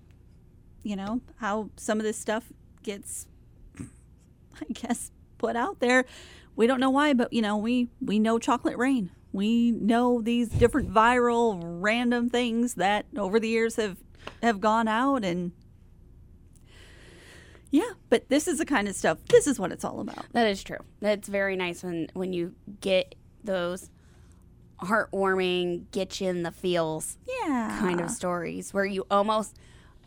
you 0.82 0.96
know, 0.96 1.20
how 1.36 1.70
some 1.76 1.98
of 1.98 2.04
this 2.04 2.18
stuff 2.18 2.52
gets, 2.82 3.26
I 3.78 4.72
guess, 4.72 5.10
put 5.38 5.56
out 5.56 5.80
there. 5.80 6.04
We 6.56 6.66
don't 6.66 6.80
know 6.80 6.90
why, 6.90 7.14
but 7.14 7.32
you 7.32 7.42
know, 7.42 7.56
we 7.56 7.88
we 8.00 8.18
know 8.18 8.38
chocolate 8.38 8.76
rain. 8.76 9.10
We 9.32 9.70
know 9.70 10.20
these 10.20 10.48
different 10.48 10.92
viral, 10.92 11.60
random 11.62 12.28
things 12.28 12.74
that 12.74 13.06
over 13.16 13.38
the 13.38 13.48
years 13.48 13.76
have 13.76 13.98
have 14.42 14.60
gone 14.60 14.88
out 14.88 15.24
and. 15.24 15.52
Yeah, 17.72 17.92
but 18.08 18.28
this 18.28 18.48
is 18.48 18.58
the 18.58 18.66
kind 18.66 18.88
of 18.88 18.96
stuff. 18.96 19.18
This 19.28 19.46
is 19.46 19.60
what 19.60 19.70
it's 19.70 19.84
all 19.84 20.00
about. 20.00 20.26
That 20.32 20.48
is 20.48 20.64
true. 20.64 20.80
That's 21.00 21.28
very 21.28 21.54
nice 21.54 21.84
when 21.84 22.08
when 22.14 22.32
you 22.32 22.54
get 22.80 23.14
those 23.44 23.90
heartwarming, 24.82 25.84
get 25.92 26.20
you 26.20 26.28
in 26.28 26.42
the 26.42 26.50
feels 26.50 27.16
Yeah, 27.26 27.76
kind 27.80 28.00
of 28.00 28.10
stories 28.10 28.72
where 28.74 28.84
you 28.84 29.06
almost 29.10 29.56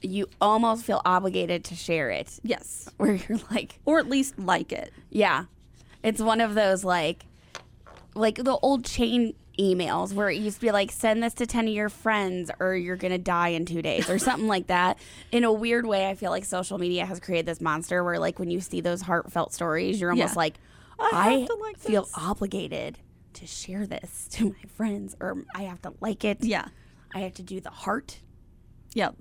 you 0.02 0.28
almost 0.42 0.84
feel 0.84 1.02
obligated 1.06 1.64
to 1.66 1.76
share 1.76 2.10
it. 2.10 2.40
Yes, 2.44 2.90
Where 2.98 3.14
you're 3.16 3.40
like, 3.52 3.80
or 3.86 4.00
at 4.00 4.10
least 4.10 4.38
like 4.38 4.72
it. 4.74 4.92
yeah. 5.10 5.46
It's 6.04 6.22
one 6.22 6.42
of 6.42 6.56
those 6.56 6.84
like 6.84 7.26
like 8.16 8.36
the 8.36 8.58
old 8.58 8.84
chain 8.86 9.34
emails 9.58 10.14
where 10.14 10.30
it 10.30 10.38
used 10.38 10.58
to 10.60 10.62
be 10.66 10.72
like 10.72 10.92
send 10.92 11.22
this 11.24 11.34
to 11.36 11.46
10 11.46 11.68
of 11.68 11.74
your 11.74 11.88
friends 11.90 12.50
or 12.60 12.76
you're 12.76 12.96
going 12.98 13.12
to 13.12 13.18
die 13.18 13.50
in 13.50 13.66
2 13.66 13.82
days 13.82 14.10
or 14.10 14.18
something 14.20 14.48
like 14.48 14.68
that. 14.68 14.98
In 15.32 15.44
a 15.44 15.54
weird 15.54 15.86
way, 15.86 16.10
I 16.10 16.16
feel 16.16 16.32
like 16.32 16.44
social 16.44 16.78
media 16.78 17.06
has 17.06 17.20
created 17.20 17.46
this 17.46 17.62
monster 17.62 18.04
where 18.04 18.20
like 18.20 18.40
when 18.40 18.50
you 18.50 18.60
see 18.62 18.82
those 18.82 19.02
heartfelt 19.04 19.54
stories, 19.54 20.02
you're 20.02 20.10
almost 20.12 20.34
Yeah. 20.34 20.40
like 20.40 20.56
I 21.00 21.48
I, 21.50 21.56
like 21.62 21.78
feel 21.78 22.04
this." 22.04 22.12
obligated 22.16 23.00
to 23.36 23.48
share 23.48 23.86
this 23.86 24.28
to 24.32 24.50
my 24.50 24.69
friends 24.76 25.15
or 25.19 25.43
I 25.56 25.63
have 25.63 25.82
to 25.84 25.93
like 26.02 26.24
it. 26.24 26.43
Yeah, 26.43 26.67
I 27.13 27.19
have 27.19 27.34
to 27.36 27.43
do 27.43 27.60
the 27.60 27.69
heart. 27.69 28.19
yep. 28.93 29.15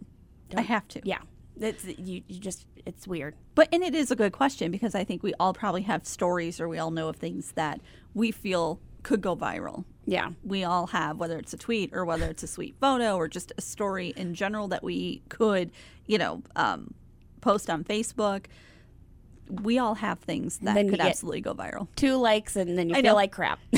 I 0.54 0.60
have 0.60 0.86
to. 0.88 1.00
Yeah. 1.04 1.20
It's 1.58 1.84
you, 1.84 2.22
you 2.28 2.38
just 2.40 2.66
it's 2.84 3.06
weird. 3.06 3.34
But 3.54 3.68
and 3.72 3.82
it 3.82 3.94
is 3.94 4.10
a 4.10 4.16
good 4.16 4.32
question 4.32 4.70
because 4.70 4.94
I 4.94 5.04
think 5.04 5.22
we 5.22 5.32
all 5.40 5.54
probably 5.54 5.82
have 5.82 6.06
stories 6.06 6.60
or 6.60 6.68
we 6.68 6.78
all 6.78 6.90
know 6.90 7.08
of 7.08 7.16
things 7.16 7.52
that 7.52 7.80
we 8.14 8.30
feel 8.30 8.80
could 9.02 9.20
go 9.20 9.34
viral. 9.36 9.84
Yeah. 10.04 10.30
We 10.44 10.64
all 10.64 10.88
have, 10.88 11.18
whether 11.18 11.38
it's 11.38 11.52
a 11.52 11.56
tweet 11.56 11.90
or 11.92 12.04
whether 12.04 12.26
it's 12.26 12.42
a 12.42 12.46
sweet 12.46 12.74
photo 12.80 13.16
or 13.16 13.28
just 13.28 13.52
a 13.56 13.60
story 13.60 14.12
in 14.16 14.34
general 14.34 14.68
that 14.68 14.82
we 14.82 15.22
could, 15.28 15.70
you 16.06 16.18
know, 16.18 16.42
um, 16.56 16.94
post 17.40 17.70
on 17.70 17.84
Facebook. 17.84 18.46
We 19.60 19.78
all 19.78 19.94
have 19.96 20.18
things 20.20 20.58
that 20.62 20.88
could 20.88 21.00
absolutely 21.00 21.42
go 21.42 21.54
viral. 21.54 21.88
Two 21.96 22.16
likes 22.16 22.56
and 22.56 22.78
then 22.78 22.88
you 22.88 22.94
I 22.94 23.02
feel 23.02 23.12
know. 23.12 23.16
like 23.16 23.32
crap. 23.32 23.58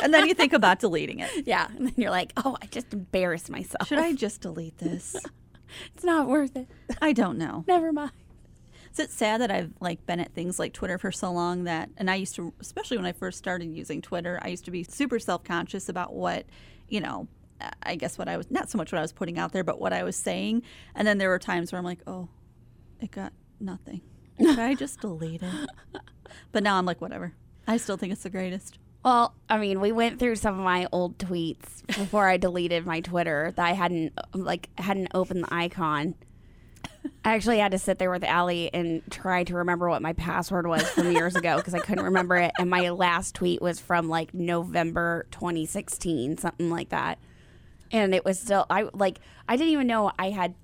And 0.00 0.14
then 0.14 0.28
you 0.28 0.34
think 0.34 0.52
about 0.52 0.78
deleting 0.78 1.18
it. 1.18 1.28
yeah. 1.44 1.66
And 1.76 1.88
then 1.88 1.94
you're 1.96 2.12
like, 2.12 2.32
oh, 2.36 2.56
I 2.62 2.66
just 2.66 2.92
embarrassed 2.92 3.50
myself. 3.50 3.88
Should 3.88 3.98
I 3.98 4.12
just 4.12 4.40
delete 4.40 4.78
this? 4.78 5.16
It's 5.94 6.02
not 6.04 6.28
worth 6.28 6.56
it. 6.56 6.66
I 7.02 7.12
don't 7.12 7.36
know. 7.36 7.62
Never 7.68 7.92
mind. 7.92 8.12
Is 8.90 8.98
it 9.00 9.10
sad 9.10 9.42
that 9.42 9.50
I've 9.50 9.72
like 9.80 10.06
been 10.06 10.18
at 10.18 10.32
things 10.32 10.58
like 10.58 10.72
Twitter 10.72 10.96
for 10.96 11.12
so 11.12 11.30
long 11.30 11.64
that, 11.64 11.90
and 11.98 12.10
I 12.10 12.14
used 12.14 12.34
to, 12.36 12.54
especially 12.58 12.96
when 12.96 13.04
I 13.04 13.12
first 13.12 13.36
started 13.36 13.66
using 13.76 14.00
Twitter, 14.00 14.38
I 14.40 14.48
used 14.48 14.64
to 14.64 14.70
be 14.70 14.82
super 14.82 15.18
self 15.18 15.44
conscious 15.44 15.90
about 15.90 16.14
what, 16.14 16.46
you 16.88 17.00
know, 17.00 17.28
I 17.82 17.96
guess 17.96 18.16
what 18.16 18.28
I 18.28 18.38
was 18.38 18.50
not 18.50 18.70
so 18.70 18.78
much 18.78 18.92
what 18.92 18.98
I 18.98 19.02
was 19.02 19.12
putting 19.12 19.38
out 19.38 19.52
there, 19.52 19.62
but 19.62 19.78
what 19.78 19.92
I 19.92 20.04
was 20.04 20.16
saying. 20.16 20.62
And 20.94 21.06
then 21.06 21.18
there 21.18 21.28
were 21.28 21.38
times 21.38 21.70
where 21.70 21.78
I'm 21.78 21.84
like, 21.84 22.00
oh, 22.06 22.28
it 23.00 23.10
got 23.10 23.34
nothing. 23.60 24.00
Should 24.40 24.58
I 24.58 24.74
just 24.74 25.00
delete 25.00 25.42
it? 25.42 25.70
But 26.52 26.62
now 26.62 26.78
I'm 26.78 26.86
like, 26.86 27.00
whatever. 27.00 27.34
I 27.66 27.76
still 27.76 27.96
think 27.98 28.12
it's 28.12 28.22
the 28.22 28.30
greatest. 28.30 28.78
Well, 29.04 29.34
I 29.50 29.58
mean, 29.58 29.80
we 29.80 29.92
went 29.92 30.18
through 30.18 30.36
some 30.36 30.58
of 30.58 30.64
my 30.64 30.88
old 30.92 31.18
tweets 31.18 31.86
before 31.86 32.26
I 32.26 32.38
deleted 32.38 32.86
my 32.86 33.00
Twitter 33.00 33.52
that 33.54 33.64
I 33.66 33.72
hadn't 33.72 34.12
like 34.34 34.70
hadn't 34.78 35.08
opened 35.14 35.44
the 35.44 35.54
icon. 35.54 36.14
I 37.24 37.34
actually 37.34 37.58
had 37.58 37.72
to 37.72 37.78
sit 37.78 37.98
there 37.98 38.10
with 38.10 38.24
Alli 38.24 38.72
and 38.72 39.02
try 39.10 39.44
to 39.44 39.54
remember 39.56 39.88
what 39.90 40.00
my 40.00 40.14
password 40.14 40.66
was 40.66 40.88
from 40.88 41.12
years 41.12 41.36
ago 41.36 41.56
because 41.58 41.74
I 41.74 41.80
couldn't 41.80 42.04
remember 42.04 42.36
it. 42.36 42.52
And 42.58 42.70
my 42.70 42.88
last 42.90 43.34
tweet 43.34 43.60
was 43.60 43.78
from 43.78 44.08
like 44.08 44.32
November 44.32 45.26
2016, 45.30 46.38
something 46.38 46.70
like 46.70 46.88
that. 46.90 47.18
and 47.90 48.14
it 48.14 48.24
was 48.24 48.38
still 48.40 48.64
I 48.70 48.88
like 48.94 49.20
I 49.48 49.56
didn't 49.56 49.72
even 49.72 49.86
know 49.86 50.12
I 50.18 50.30
had 50.30 50.54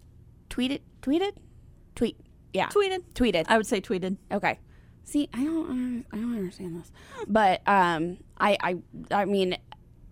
tweeted 0.50 0.80
tweeted 1.02 1.32
tweet 1.94 2.16
yeah 2.54 2.68
Tweeted. 2.68 3.02
tweeted 3.14 3.44
I 3.48 3.56
would 3.58 3.66
say 3.66 3.80
tweeted. 3.82 4.16
Okay. 4.32 4.58
See, 5.06 5.28
I 5.34 5.44
don't, 5.44 6.06
I 6.12 6.16
don't 6.16 6.34
understand 6.34 6.80
this, 6.80 6.90
but 7.28 7.60
um, 7.68 8.16
I, 8.38 8.56
I, 8.62 8.76
I 9.10 9.24
mean, 9.26 9.58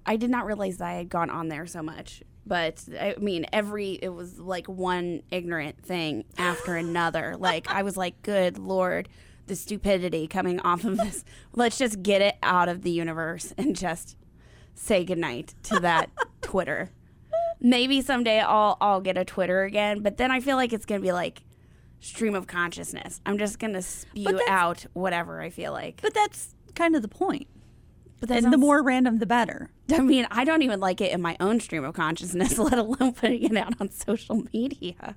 I 0.04 0.16
did 0.16 0.28
not 0.28 0.44
realize 0.44 0.76
that 0.76 0.88
I 0.88 0.92
had 0.92 1.08
gone 1.08 1.30
on 1.30 1.48
there 1.48 1.64
so 1.66 1.82
much. 1.82 2.22
But 2.44 2.84
I 3.00 3.14
mean, 3.18 3.46
every 3.54 3.92
it 4.02 4.10
was 4.10 4.38
like 4.38 4.66
one 4.68 5.22
ignorant 5.30 5.82
thing 5.82 6.24
after 6.36 6.76
another. 6.76 7.36
Like 7.40 7.70
I 7.70 7.82
was 7.84 7.96
like, 7.96 8.20
"Good 8.22 8.58
lord, 8.58 9.08
the 9.46 9.56
stupidity 9.56 10.26
coming 10.26 10.60
off 10.60 10.84
of 10.84 10.98
this. 10.98 11.24
Let's 11.54 11.78
just 11.78 12.02
get 12.02 12.20
it 12.20 12.36
out 12.42 12.68
of 12.68 12.82
the 12.82 12.90
universe 12.90 13.54
and 13.56 13.74
just 13.74 14.16
say 14.74 15.04
goodnight 15.04 15.54
to 15.64 15.80
that 15.80 16.10
Twitter." 16.42 16.90
Maybe 17.60 18.02
someday 18.02 18.40
I'll 18.40 18.76
I'll 18.80 19.00
get 19.00 19.16
a 19.16 19.24
Twitter 19.24 19.62
again, 19.62 20.00
but 20.02 20.16
then 20.18 20.30
I 20.30 20.40
feel 20.40 20.56
like 20.56 20.72
it's 20.74 20.84
gonna 20.84 21.00
be 21.00 21.12
like 21.12 21.42
stream 22.02 22.34
of 22.34 22.46
consciousness. 22.46 23.22
I'm 23.24 23.38
just 23.38 23.58
gonna 23.58 23.80
spew 23.80 24.40
out 24.48 24.84
whatever 24.92 25.40
I 25.40 25.48
feel 25.48 25.72
like. 25.72 26.00
But 26.02 26.12
that's 26.12 26.54
kind 26.74 26.94
of 26.94 27.00
the 27.00 27.08
point. 27.08 27.46
But 28.20 28.30
And 28.30 28.52
the 28.52 28.58
more 28.58 28.82
random, 28.82 29.18
the 29.18 29.26
better. 29.26 29.70
I 29.92 29.98
mean, 29.98 30.28
I 30.30 30.44
don't 30.44 30.62
even 30.62 30.78
like 30.78 31.00
it 31.00 31.12
in 31.12 31.20
my 31.20 31.36
own 31.40 31.58
stream 31.58 31.84
of 31.84 31.94
consciousness, 31.94 32.56
let 32.58 32.78
alone 32.78 33.14
putting 33.14 33.42
it 33.42 33.56
out 33.56 33.74
on 33.80 33.90
social 33.90 34.44
media. 34.52 35.16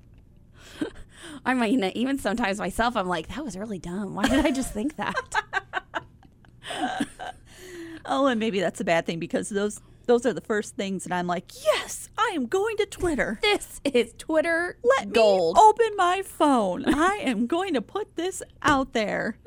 I 1.44 1.54
mean, 1.54 1.84
even 1.94 2.18
sometimes 2.18 2.58
myself, 2.58 2.96
I'm 2.96 3.06
like, 3.06 3.28
that 3.28 3.44
was 3.44 3.56
really 3.56 3.78
dumb. 3.78 4.14
Why 4.14 4.26
did 4.26 4.44
I 4.44 4.50
just 4.50 4.72
think 4.72 4.96
that? 4.96 5.44
Oh, 8.08 8.26
and 8.26 8.38
maybe 8.38 8.60
that's 8.60 8.80
a 8.80 8.84
bad 8.84 9.04
thing 9.04 9.18
because 9.18 9.48
those 9.48 9.80
those 10.06 10.24
are 10.24 10.32
the 10.32 10.40
first 10.40 10.76
things 10.76 11.04
that 11.04 11.12
I'm 11.12 11.26
like, 11.26 11.52
yes, 11.64 12.08
I 12.16 12.32
am 12.34 12.46
going 12.46 12.76
to 12.78 12.86
Twitter. 12.86 13.38
this 13.42 13.80
is 13.84 14.14
Twitter 14.18 14.78
Let 14.98 15.12
gold. 15.12 15.56
me 15.56 15.62
open 15.62 15.96
my 15.96 16.22
phone. 16.24 16.84
I 16.94 17.16
am 17.22 17.46
going 17.46 17.74
to 17.74 17.82
put 17.82 18.16
this 18.16 18.42
out 18.62 18.92
there. 18.92 19.36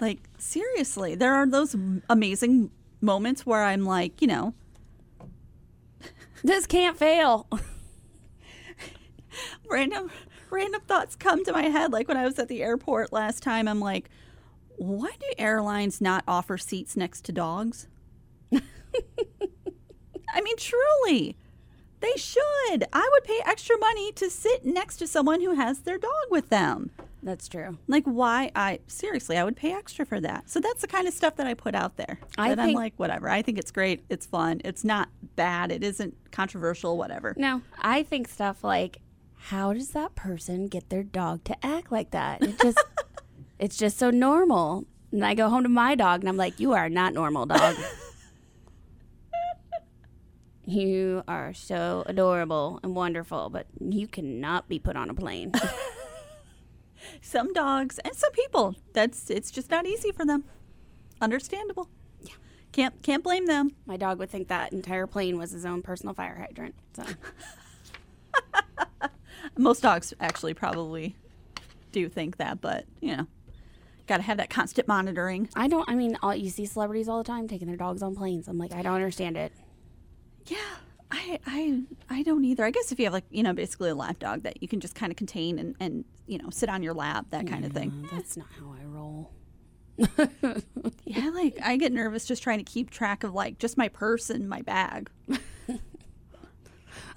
Like 0.00 0.20
seriously, 0.38 1.16
there 1.16 1.34
are 1.34 1.44
those 1.44 1.74
amazing 2.08 2.70
moments 3.00 3.44
where 3.44 3.64
I'm 3.64 3.84
like, 3.84 4.22
you 4.22 4.28
know, 4.28 4.54
This 6.44 6.68
can't 6.68 6.96
fail. 6.96 7.48
random 9.68 10.10
random 10.50 10.80
thoughts 10.86 11.14
come 11.16 11.44
to 11.44 11.52
my 11.52 11.64
head 11.64 11.92
like 11.92 12.08
when 12.08 12.16
I 12.16 12.24
was 12.24 12.38
at 12.38 12.48
the 12.48 12.62
airport 12.62 13.12
last 13.12 13.42
time 13.42 13.68
I'm 13.68 13.80
like 13.80 14.08
why 14.76 15.10
do 15.18 15.26
airlines 15.36 16.00
not 16.00 16.24
offer 16.28 16.56
seats 16.56 16.96
next 16.96 17.24
to 17.26 17.32
dogs? 17.32 17.88
I 20.34 20.40
mean 20.40 20.56
truly. 20.56 21.36
They 22.00 22.12
should. 22.16 22.84
I 22.92 23.08
would 23.12 23.24
pay 23.24 23.40
extra 23.44 23.76
money 23.78 24.12
to 24.12 24.30
sit 24.30 24.64
next 24.64 24.98
to 24.98 25.06
someone 25.08 25.40
who 25.40 25.54
has 25.54 25.80
their 25.80 25.98
dog 25.98 26.12
with 26.30 26.48
them. 26.48 26.90
That's 27.22 27.48
true. 27.48 27.76
Like 27.88 28.04
why 28.04 28.52
I 28.54 28.78
seriously 28.86 29.36
I 29.36 29.44
would 29.44 29.56
pay 29.56 29.72
extra 29.72 30.06
for 30.06 30.20
that. 30.20 30.48
So 30.48 30.60
that's 30.60 30.80
the 30.82 30.86
kind 30.86 31.08
of 31.08 31.14
stuff 31.14 31.36
that 31.36 31.46
I 31.46 31.54
put 31.54 31.74
out 31.74 31.96
there. 31.96 32.20
I 32.36 32.50
that 32.50 32.60
I'm 32.60 32.72
like 32.72 32.94
whatever. 32.96 33.28
I 33.28 33.42
think 33.42 33.58
it's 33.58 33.72
great. 33.72 34.04
It's 34.08 34.26
fun. 34.26 34.60
It's 34.64 34.84
not 34.84 35.08
bad. 35.34 35.72
It 35.72 35.82
isn't 35.82 36.16
controversial. 36.30 36.96
Whatever. 36.96 37.34
No, 37.36 37.62
I 37.80 38.04
think 38.04 38.28
stuff 38.28 38.62
like, 38.62 38.98
how 39.34 39.72
does 39.72 39.90
that 39.90 40.14
person 40.14 40.68
get 40.68 40.90
their 40.90 41.02
dog 41.02 41.42
to 41.44 41.66
act 41.66 41.90
like 41.90 42.12
that? 42.12 42.42
It 42.42 42.60
just, 42.60 42.84
it's 43.58 43.76
just 43.76 43.98
so 43.98 44.10
normal. 44.10 44.84
And 45.10 45.24
I 45.24 45.34
go 45.34 45.48
home 45.48 45.64
to 45.64 45.68
my 45.68 45.94
dog 45.94 46.20
and 46.20 46.28
I'm 46.28 46.36
like, 46.36 46.60
you 46.60 46.72
are 46.72 46.88
not 46.88 47.14
normal, 47.14 47.46
dog. 47.46 47.76
you 50.68 51.22
are 51.26 51.54
so 51.54 52.02
adorable 52.04 52.78
and 52.82 52.94
wonderful, 52.94 53.48
but 53.48 53.66
you 53.80 54.06
cannot 54.06 54.68
be 54.68 54.78
put 54.78 54.96
on 54.96 55.08
a 55.08 55.14
plane. 55.14 55.52
Some 57.22 57.54
dogs 57.54 57.98
and 58.00 58.14
some 58.14 58.32
people. 58.32 58.74
That's 58.92 59.30
it's 59.30 59.50
just 59.50 59.70
not 59.70 59.86
easy 59.86 60.12
for 60.12 60.26
them. 60.26 60.44
Understandable. 61.20 61.88
Yeah. 62.20 62.34
Can't 62.72 63.02
can't 63.02 63.24
blame 63.24 63.46
them. 63.46 63.70
my 63.86 63.96
dog 63.96 64.18
would 64.18 64.30
think 64.30 64.48
that 64.48 64.72
entire 64.72 65.06
plane 65.06 65.38
was 65.38 65.52
his 65.52 65.64
own 65.64 65.80
personal 65.80 66.12
fire 66.12 66.36
hydrant. 66.38 66.74
So 66.94 67.04
Most 69.56 69.82
dogs 69.82 70.12
actually 70.20 70.54
probably 70.54 71.16
do 71.92 72.08
think 72.08 72.36
that, 72.36 72.60
but 72.60 72.84
you 73.00 73.16
know, 73.16 73.26
got 74.06 74.18
to 74.18 74.22
have 74.24 74.36
that 74.36 74.50
constant 74.50 74.86
monitoring. 74.86 75.48
I 75.56 75.68
don't. 75.68 75.88
I 75.88 75.94
mean, 75.94 76.18
all, 76.22 76.34
you 76.34 76.50
see 76.50 76.66
celebrities 76.66 77.08
all 77.08 77.18
the 77.18 77.24
time 77.24 77.48
taking 77.48 77.68
their 77.68 77.76
dogs 77.76 78.02
on 78.02 78.14
planes. 78.14 78.48
I'm 78.48 78.58
like, 78.58 78.74
I 78.74 78.82
don't 78.82 78.94
understand 78.94 79.36
it. 79.36 79.52
Yeah, 80.48 80.56
I 81.10 81.38
I 81.46 81.82
I 82.10 82.22
don't 82.22 82.44
either. 82.44 82.64
I 82.64 82.70
guess 82.70 82.92
if 82.92 82.98
you 82.98 83.06
have 83.06 83.12
like 83.12 83.24
you 83.30 83.42
know 83.42 83.52
basically 83.52 83.90
a 83.90 83.94
lap 83.94 84.18
dog 84.18 84.42
that 84.42 84.62
you 84.62 84.68
can 84.68 84.80
just 84.80 84.94
kind 84.94 85.10
of 85.12 85.16
contain 85.16 85.58
and 85.58 85.74
and 85.80 86.04
you 86.26 86.38
know 86.38 86.50
sit 86.50 86.68
on 86.68 86.82
your 86.82 86.94
lap 86.94 87.26
that 87.30 87.46
kind 87.46 87.64
of 87.64 87.72
thing. 87.72 88.08
That's 88.12 88.36
not 88.36 88.46
how 88.58 88.74
I 88.80 88.84
roll. 88.84 89.30
Yeah, 91.04 91.30
like 91.30 91.58
I 91.62 91.76
get 91.76 91.92
nervous 91.92 92.24
just 92.24 92.42
trying 92.42 92.58
to 92.58 92.64
keep 92.64 92.90
track 92.90 93.24
of 93.24 93.34
like 93.34 93.58
just 93.58 93.76
my 93.76 93.88
purse 93.88 94.30
and 94.30 94.48
my 94.48 94.62
bag. 94.62 95.10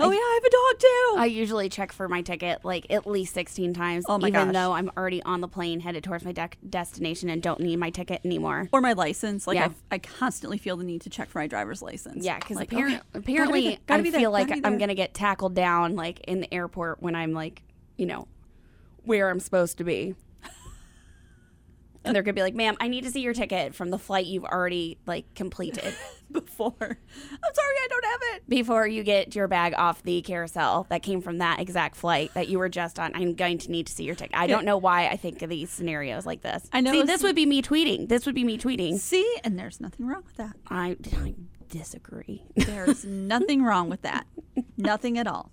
oh 0.02 0.12
yeah, 0.12 0.18
I 0.18 0.40
have 0.42 0.44
a 0.44 0.50
dog 0.50 0.80
too. 0.80 1.16
I 1.20 1.26
usually 1.26 1.70
check 1.70 1.92
for 1.92 2.08
my 2.08 2.22
ticket 2.22 2.64
like 2.66 2.88
at 2.90 3.06
least 3.08 3.34
16 3.34 3.74
times, 3.74 4.06
Oh 4.08 4.18
my 4.18 4.28
even 4.30 4.48
gosh. 4.48 4.54
though 4.54 4.72
I'm 4.74 4.92
already 4.98 5.22
on 5.24 5.42
the 5.42 5.48
plane 5.48 5.80
headed 5.80 6.04
towards 6.04 6.24
my 6.26 6.34
dec 6.34 6.54
destination 6.70 7.30
and 7.30 7.42
don't 7.42 7.60
need 7.60 7.78
my 7.78 7.90
ticket 7.90 8.22
anymore. 8.26 8.68
or 8.72 8.82
my 8.82 8.94
license. 8.94 9.48
Like 9.48 9.56
Yeah. 9.56 9.70
I, 9.92 9.96
I 9.96 9.98
constantly 10.00 10.58
feel 10.58 10.78
the 10.78 10.84
need 10.84 11.02
to 11.02 11.10
check 11.10 11.30
for 11.30 11.40
my 11.40 11.48
driver's 11.48 11.82
license. 11.82 12.24
Yeah, 12.26 12.40
because 12.40 12.58
like, 12.58 12.72
apparently, 12.72 12.98
okay, 12.98 13.04
gotta 13.14 13.20
apparently 13.20 13.80
gotta 13.88 14.00
I 14.00 14.04
be 14.04 14.10
there, 14.10 14.20
feel 14.22 14.32
like 14.32 14.52
I'm 14.64 14.78
gonna 14.78 14.96
get 14.96 15.14
tackled 15.14 15.56
down 15.56 15.96
like 15.96 16.20
in 16.22 16.42
the 16.42 16.54
airport 16.54 17.02
when 17.02 17.16
I'm 17.16 17.34
like, 17.34 17.64
you 17.98 18.06
know, 18.06 18.28
where 19.04 19.30
I'm 19.30 19.40
supposed 19.40 19.78
to 19.80 19.84
be. 19.84 20.16
And 22.04 22.16
they're 22.16 22.24
gonna 22.24 22.34
be 22.34 22.42
like, 22.42 22.56
"Ma'am, 22.56 22.76
I 22.80 22.88
need 22.88 23.04
to 23.04 23.12
see 23.12 23.22
your 23.22 23.34
ticket 23.34 23.76
from 23.76 23.90
the 23.90 23.98
flight 24.00 24.26
you've 24.26 24.46
already 24.46 24.98
like 25.06 25.34
completed 25.36 25.94
before. 26.32 26.76
I'm 26.80 27.54
sorry, 27.54 27.76
I 27.84 27.88
don't 27.90 28.06
have 28.06 28.20
it. 28.36 28.50
before 28.50 28.88
you 28.88 29.04
get 29.04 29.36
your 29.36 29.48
bag 29.48 29.74
off 29.78 30.02
the 30.04 30.22
carousel 30.22 30.88
that 30.90 31.04
came 31.04 31.22
from 31.22 31.40
that 31.40 31.60
exact 31.60 31.96
flight 31.96 32.34
that 32.34 32.48
you 32.48 32.58
were 32.60 32.70
just 32.70 33.00
on. 33.00 33.12
I'm 33.16 33.34
going 33.36 33.58
to 33.60 33.72
need 33.72 33.88
to 33.88 33.94
see 33.94 34.04
your 34.04 34.16
ticket." 34.16 34.36
I 34.38 34.48
don't 34.48 34.66
know 34.66 34.78
why 34.78 35.08
I 35.08 35.18
think 35.18 35.42
of 35.42 35.50
these 35.50 35.70
scenarios 35.70 36.26
like 36.26 36.42
this. 36.42 36.68
I 36.74 36.82
know 36.82 36.92
See, 36.92 37.04
this 37.04 37.24
would 37.24 37.36
be 37.36 37.46
me 37.46 37.62
tweeting. 37.62 38.08
This 38.10 38.26
would 38.26 38.36
be 38.36 38.44
me 38.44 38.58
tweeting. 38.58 38.98
See, 38.98 39.38
and 39.44 39.58
there's 39.60 39.80
nothing 39.80 40.06
wrong 40.08 40.24
with 40.26 40.38
that. 40.38 40.56
I, 40.70 40.98
I 41.18 41.36
disagree. 41.70 42.44
There's 42.56 43.06
nothing 43.06 43.64
wrong 43.64 43.90
with 43.90 44.02
that. 44.04 44.26
Nothing 44.78 45.18
at 45.18 45.28
all. 45.28 45.52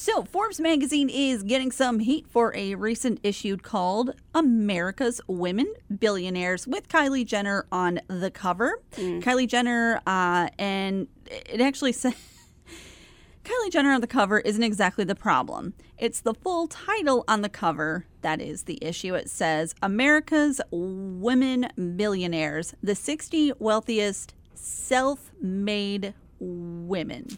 So, 0.00 0.22
Forbes 0.22 0.60
magazine 0.60 1.10
is 1.10 1.42
getting 1.42 1.72
some 1.72 1.98
heat 1.98 2.28
for 2.28 2.54
a 2.54 2.76
recent 2.76 3.18
issue 3.24 3.56
called 3.56 4.14
America's 4.32 5.20
Women 5.26 5.74
Billionaires 5.98 6.68
with 6.68 6.88
Kylie 6.88 7.26
Jenner 7.26 7.66
on 7.72 7.98
the 8.06 8.30
cover. 8.30 8.80
Kylie 8.92 9.48
Jenner, 9.48 10.00
uh, 10.06 10.50
and 10.56 11.08
it 11.26 11.60
actually 11.60 11.90
says. 11.90 12.14
Kylie 13.44 13.72
Jenner 13.72 13.90
on 13.90 14.00
the 14.00 14.06
cover 14.06 14.38
isn't 14.38 14.62
exactly 14.62 15.02
the 15.02 15.16
problem. 15.16 15.74
It's 15.98 16.20
the 16.20 16.34
full 16.34 16.68
title 16.68 17.24
on 17.26 17.42
the 17.42 17.48
cover 17.48 18.06
that 18.20 18.40
is 18.40 18.62
the 18.62 18.78
issue. 18.80 19.16
It 19.16 19.28
says 19.28 19.74
America's 19.82 20.60
Women 20.70 21.70
Billionaires, 21.96 22.72
the 22.84 22.94
60 22.94 23.54
wealthiest 23.58 24.32
self 24.54 25.32
made 25.40 26.14
women. 26.38 27.36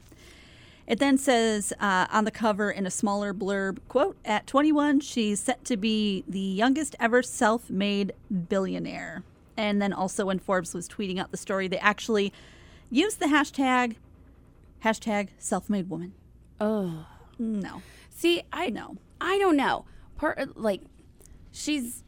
It 0.91 0.99
then 0.99 1.19
says 1.19 1.73
uh, 1.79 2.09
on 2.11 2.25
the 2.25 2.33
cover 2.33 2.69
in 2.69 2.85
a 2.85 2.91
smaller 2.91 3.33
blurb, 3.33 3.79
quote, 3.87 4.17
at 4.25 4.49
21, 4.49 4.99
she's 4.99 5.39
set 5.39 5.65
to 5.67 5.77
be 5.77 6.25
the 6.27 6.41
youngest 6.41 6.97
ever 6.99 7.23
self 7.23 7.71
made 7.71 8.13
billionaire. 8.49 9.23
And 9.57 9.81
then 9.81 9.93
also 9.93 10.27
when 10.27 10.41
Forbes 10.41 10.75
was 10.75 10.89
tweeting 10.89 11.21
out 11.21 11.31
the 11.31 11.37
story, 11.37 11.69
they 11.69 11.79
actually 11.79 12.33
used 12.91 13.21
the 13.21 13.27
hashtag, 13.27 13.99
hashtag 14.85 15.29
self 15.39 15.71
made 15.71 15.89
woman. 15.89 16.13
Oh. 16.61 17.07
No, 17.39 17.83
See, 18.11 18.43
I 18.53 18.69
know. 18.69 18.97
I 19.19 19.39
don't 19.39 19.57
know. 19.57 19.87
Part 20.17 20.59
like 20.59 20.83
she's 21.53 22.05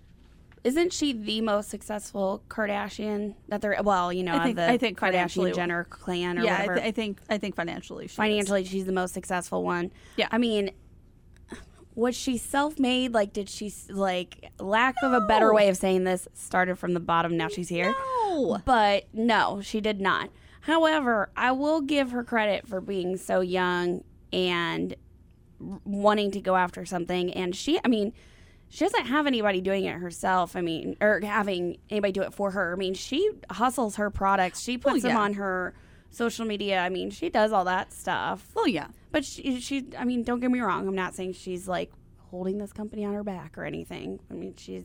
isn't 0.64 0.92
she 0.92 1.12
the 1.12 1.40
most 1.40 1.68
successful 1.70 2.42
Kardashian 2.48 3.34
that 3.48 3.60
there? 3.60 3.76
Well, 3.82 4.12
you 4.12 4.22
know, 4.22 4.34
I 4.34 4.44
think- 4.44 4.50
of 4.50 4.56
the 4.64 4.70
I 4.70 4.78
think 4.78 4.98
Kardashian 4.98 5.54
Jenner 5.54 5.84
clan 5.84 6.38
or 6.38 6.44
Yeah, 6.44 6.58
I, 6.60 6.66
th- 6.66 6.86
I 6.86 6.90
think 6.92 7.18
I 7.28 7.38
think 7.38 7.56
financially, 7.56 8.06
she 8.06 8.12
is. 8.12 8.16
Financially, 8.16 8.64
she's 8.64 8.84
the 8.84 8.92
most 8.92 9.12
successful 9.14 9.62
one. 9.64 9.90
Yeah. 10.16 10.28
I 10.30 10.38
mean, 10.38 10.70
was 11.94 12.16
she 12.16 12.38
self-made? 12.38 13.12
Like, 13.12 13.32
did 13.32 13.48
she 13.48 13.72
like 13.90 14.50
lack 14.58 14.94
of 15.02 15.12
a 15.12 15.20
better 15.20 15.52
way 15.52 15.68
of 15.68 15.76
saying 15.76 16.04
this? 16.04 16.26
Started 16.32 16.78
from 16.78 16.94
the 16.94 17.00
bottom. 17.00 17.36
Now 17.36 17.48
she's 17.48 17.68
here. 17.68 17.94
No. 18.26 18.58
But 18.64 19.08
no, 19.12 19.60
she 19.62 19.80
did 19.80 20.00
not. 20.00 20.30
However, 20.62 21.30
I 21.36 21.52
will 21.52 21.80
give 21.80 22.12
her 22.12 22.22
credit 22.22 22.66
for 22.68 22.80
being 22.80 23.16
so 23.16 23.40
young 23.40 24.04
and 24.32 24.94
wanting 25.84 26.30
to 26.30 26.40
go 26.40 26.56
after 26.56 26.86
something. 26.86 27.32
And 27.34 27.54
she, 27.54 27.78
I 27.84 27.88
mean, 27.88 28.12
she 28.72 28.86
doesn't 28.86 29.04
have 29.04 29.26
anybody 29.26 29.60
doing 29.60 29.84
it 29.84 29.98
herself. 29.98 30.56
I 30.56 30.62
mean, 30.62 30.96
or 30.98 31.20
having 31.22 31.76
anybody 31.90 32.10
do 32.10 32.22
it 32.22 32.32
for 32.32 32.52
her. 32.52 32.72
I 32.72 32.76
mean, 32.76 32.94
she 32.94 33.30
hustles 33.50 33.96
her 33.96 34.08
products. 34.08 34.62
She 34.62 34.76
oh, 34.76 34.78
puts 34.78 35.02
them 35.02 35.10
yeah. 35.10 35.20
on 35.20 35.34
her 35.34 35.74
social 36.08 36.46
media. 36.46 36.80
I 36.80 36.88
mean, 36.88 37.10
she 37.10 37.28
does 37.28 37.52
all 37.52 37.66
that 37.66 37.92
stuff. 37.92 38.50
Well, 38.54 38.66
yeah. 38.66 38.86
But 39.10 39.26
she, 39.26 39.60
she, 39.60 39.88
I 39.98 40.06
mean, 40.06 40.22
don't 40.22 40.40
get 40.40 40.50
me 40.50 40.60
wrong. 40.60 40.88
I'm 40.88 40.94
not 40.94 41.14
saying 41.14 41.34
she's 41.34 41.68
like 41.68 41.92
holding 42.30 42.56
this 42.56 42.72
company 42.72 43.04
on 43.04 43.12
her 43.12 43.22
back 43.22 43.58
or 43.58 43.66
anything. 43.66 44.20
I 44.30 44.34
mean, 44.34 44.54
she's 44.56 44.84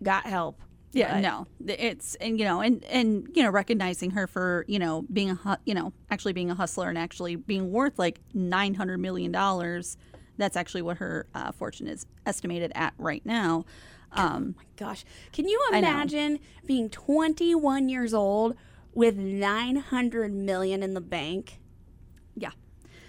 got 0.00 0.24
help. 0.26 0.60
Yeah, 0.92 1.14
but- 1.14 1.20
no, 1.20 1.46
it's 1.66 2.14
and 2.16 2.38
you 2.38 2.44
know, 2.44 2.60
and 2.60 2.84
and 2.84 3.26
you 3.34 3.42
know, 3.42 3.50
recognizing 3.50 4.12
her 4.12 4.28
for 4.28 4.64
you 4.68 4.78
know 4.78 5.04
being 5.12 5.30
a 5.30 5.34
hu- 5.34 5.56
you 5.64 5.74
know 5.74 5.92
actually 6.10 6.32
being 6.32 6.50
a 6.50 6.54
hustler 6.54 6.88
and 6.88 6.98
actually 6.98 7.34
being 7.34 7.72
worth 7.72 7.98
like 7.98 8.20
nine 8.34 8.74
hundred 8.74 8.98
million 8.98 9.32
dollars. 9.32 9.96
That's 10.38 10.56
actually 10.56 10.82
what 10.82 10.96
her 10.98 11.26
uh, 11.34 11.52
fortune 11.52 11.86
is 11.86 12.06
estimated 12.26 12.72
at 12.74 12.94
right 12.98 13.24
now. 13.24 13.64
Um, 14.12 14.54
Gosh, 14.76 15.04
can 15.32 15.46
you 15.48 15.58
imagine 15.72 16.38
being 16.66 16.90
21 16.90 17.88
years 17.88 18.12
old 18.12 18.56
with 18.94 19.16
900 19.16 20.32
million 20.32 20.82
in 20.82 20.94
the 20.94 21.00
bank? 21.00 21.58
yeah. 22.36 22.50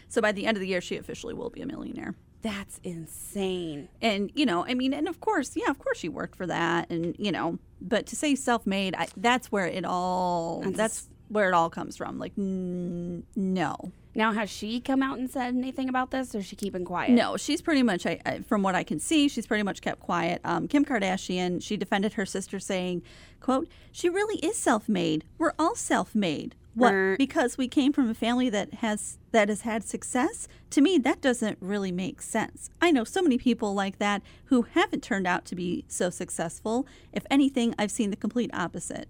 So 0.09 0.21
by 0.21 0.31
the 0.31 0.45
end 0.45 0.57
of 0.57 0.61
the 0.61 0.67
year, 0.67 0.79
she 0.81 0.95
officially 0.97 1.33
will 1.33 1.49
be 1.49 1.61
a 1.61 1.65
millionaire. 1.65 2.13
That's 2.43 2.79
insane. 2.83 3.89
And 4.01 4.31
you 4.35 4.45
know, 4.45 4.65
I 4.65 4.73
mean, 4.75 4.93
and 4.93 5.07
of 5.07 5.19
course, 5.19 5.55
yeah, 5.55 5.69
of 5.69 5.79
course, 5.79 5.97
she 5.97 6.07
worked 6.09 6.35
for 6.35 6.45
that, 6.45 6.89
and 6.91 7.15
you 7.17 7.31
know, 7.31 7.57
but 7.81 8.05
to 8.07 8.15
say 8.15 8.35
self-made, 8.35 8.95
that's 9.17 9.51
where 9.51 9.65
it 9.65 9.85
all 9.85 10.59
That's- 10.59 10.77
that's 10.77 11.09
where 11.29 11.47
it 11.49 11.53
all 11.53 11.69
comes 11.69 11.97
from. 11.97 12.19
Like, 12.19 12.33
n- 12.37 13.23
no. 13.35 13.91
Now, 14.15 14.31
has 14.33 14.49
she 14.49 14.79
come 14.79 15.01
out 15.01 15.17
and 15.17 15.29
said 15.29 15.55
anything 15.55 15.89
about 15.89 16.11
this, 16.11 16.35
or 16.35 16.39
is 16.39 16.45
she 16.45 16.55
keeping 16.55 16.85
quiet? 16.85 17.11
No, 17.11 17.35
she's 17.37 17.61
pretty 17.61 17.83
much, 17.83 18.05
I, 18.05 18.19
I, 18.25 18.39
from 18.39 18.61
what 18.61 18.75
I 18.75 18.83
can 18.83 18.99
see, 18.99 19.27
she's 19.27 19.47
pretty 19.47 19.63
much 19.63 19.81
kept 19.81 19.99
quiet. 19.99 20.39
Um, 20.43 20.67
Kim 20.67 20.85
Kardashian, 20.85 21.61
she 21.63 21.77
defended 21.77 22.13
her 22.13 22.25
sister, 22.25 22.59
saying, 22.59 23.01
"quote 23.39 23.67
She 23.91 24.09
really 24.09 24.39
is 24.45 24.55
self-made. 24.55 25.23
We're 25.37 25.53
all 25.57 25.75
self-made. 25.75 26.55
What? 26.75 27.17
Because 27.17 27.57
we 27.57 27.67
came 27.67 27.93
from 27.93 28.09
a 28.09 28.13
family 28.15 28.49
that 28.49 28.75
has 28.75 29.19
that 29.31 29.49
has 29.49 29.61
had 29.61 29.83
success. 29.83 30.47
To 30.71 30.81
me, 30.81 30.97
that 30.99 31.21
doesn't 31.21 31.57
really 31.61 31.91
make 31.91 32.21
sense. 32.21 32.69
I 32.81 32.91
know 32.91 33.03
so 33.03 33.21
many 33.21 33.37
people 33.37 33.73
like 33.75 33.99
that 33.99 34.21
who 34.45 34.63
haven't 34.63 35.03
turned 35.03 35.27
out 35.27 35.45
to 35.45 35.55
be 35.55 35.85
so 35.87 36.09
successful. 36.09 36.87
If 37.11 37.25
anything, 37.29 37.75
I've 37.77 37.91
seen 37.91 38.09
the 38.09 38.15
complete 38.15 38.49
opposite. 38.53 39.07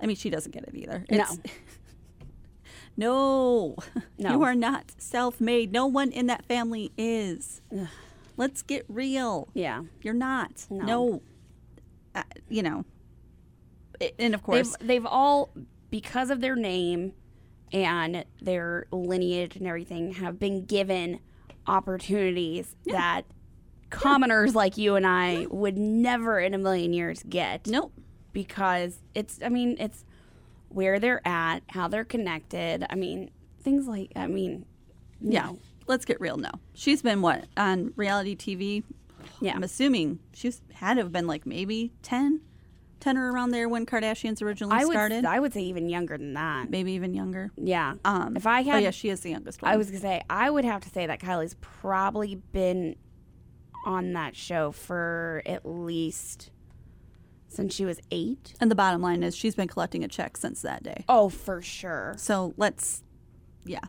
I 0.00 0.06
mean, 0.06 0.16
she 0.16 0.28
doesn't 0.28 0.52
get 0.52 0.64
it 0.64 0.74
either. 0.74 1.06
It's, 1.08 1.36
no, 1.36 1.42
No. 4.18 4.30
you 4.30 4.42
are 4.42 4.54
not 4.54 4.92
self 4.98 5.40
made. 5.40 5.72
No 5.72 5.86
one 5.86 6.10
in 6.10 6.26
that 6.28 6.46
family 6.46 6.90
is. 6.96 7.60
Let's 8.38 8.62
get 8.62 8.84
real. 8.88 9.48
Yeah. 9.52 9.82
You're 10.02 10.14
not. 10.14 10.66
No. 10.70 10.84
No. 10.84 11.22
Uh, 12.14 12.22
you 12.48 12.62
know, 12.62 12.84
and 14.18 14.34
of 14.34 14.42
course, 14.42 14.74
They've, 14.78 14.88
they've 14.88 15.06
all, 15.06 15.50
because 15.90 16.30
of 16.30 16.40
their 16.40 16.56
name 16.56 17.12
and 17.72 18.24
their 18.40 18.86
lineage 18.90 19.56
and 19.56 19.66
everything, 19.66 20.14
have 20.14 20.38
been 20.38 20.64
given 20.64 21.20
opportunities 21.66 22.74
that 22.86 23.22
commoners 23.90 24.54
like 24.54 24.78
you 24.78 24.96
and 24.96 25.06
I 25.06 25.46
would 25.50 25.76
never 25.76 26.40
in 26.40 26.54
a 26.54 26.58
million 26.58 26.92
years 26.94 27.22
get. 27.28 27.66
nope. 27.66 27.92
because 28.32 28.98
it's 29.14 29.38
I 29.44 29.48
mean 29.48 29.76
it's 29.78 30.04
where 30.76 31.00
they're 31.00 31.26
at, 31.26 31.60
how 31.70 31.88
they're 31.88 32.04
connected. 32.04 32.84
I 32.90 32.94
mean 32.96 33.30
things 33.62 33.88
like 33.88 34.12
I 34.14 34.26
mean 34.26 34.66
Yeah. 35.20 35.46
no. 35.46 35.58
Let's 35.86 36.04
get 36.04 36.20
real. 36.20 36.36
No. 36.36 36.50
She's 36.74 37.00
been 37.00 37.22
what? 37.22 37.46
On 37.56 37.92
reality 37.96 38.36
TV? 38.36 38.82
Yeah. 39.40 39.54
I'm 39.54 39.62
assuming 39.62 40.18
she's 40.34 40.60
had 40.74 40.94
to 40.94 41.02
have 41.02 41.12
been 41.12 41.26
like 41.26 41.46
maybe 41.46 41.92
10, 42.02 42.40
10 43.00 43.16
or 43.16 43.32
around 43.32 43.52
there 43.52 43.68
when 43.68 43.86
Kardashians 43.86 44.42
originally 44.42 44.76
I 44.76 44.84
would 44.84 44.92
started. 44.92 45.24
I 45.24 45.38
would 45.40 45.52
say 45.54 45.62
even 45.62 45.88
younger 45.88 46.18
than 46.18 46.34
that. 46.34 46.68
maybe 46.70 46.92
even 46.92 47.14
younger. 47.14 47.52
Yeah. 47.56 47.94
Um, 48.04 48.36
if 48.36 48.46
I 48.46 48.62
had, 48.62 48.68
oh, 48.68 48.74
had 48.74 48.82
yeah, 48.82 48.90
she 48.90 49.08
is 49.08 49.20
the 49.20 49.30
youngest 49.30 49.62
one. 49.62 49.72
I 49.72 49.76
was 49.76 49.88
gonna 49.90 50.00
say 50.00 50.22
I 50.28 50.50
would 50.50 50.64
have 50.64 50.82
to 50.82 50.90
say 50.90 51.06
that 51.06 51.20
Kylie's 51.20 51.54
probably 51.60 52.34
been 52.52 52.96
on 53.86 54.12
that 54.14 54.34
show 54.36 54.72
for 54.72 55.42
at 55.46 55.64
least 55.64 56.50
since 57.48 57.74
she 57.74 57.84
was 57.84 58.00
eight. 58.10 58.54
and 58.60 58.70
the 58.70 58.74
bottom 58.74 59.00
line 59.00 59.22
is 59.22 59.34
she's 59.36 59.54
been 59.54 59.68
collecting 59.68 60.04
a 60.04 60.08
check 60.08 60.36
since 60.36 60.62
that 60.62 60.82
day. 60.82 61.04
Oh, 61.08 61.28
for 61.28 61.62
sure. 61.62 62.14
So 62.18 62.54
let's, 62.56 63.02
yeah. 63.64 63.80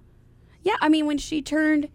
Yeah, 0.64 0.76
I 0.82 0.90
mean, 0.90 1.06
when 1.06 1.18
she 1.18 1.42
turned 1.42 1.90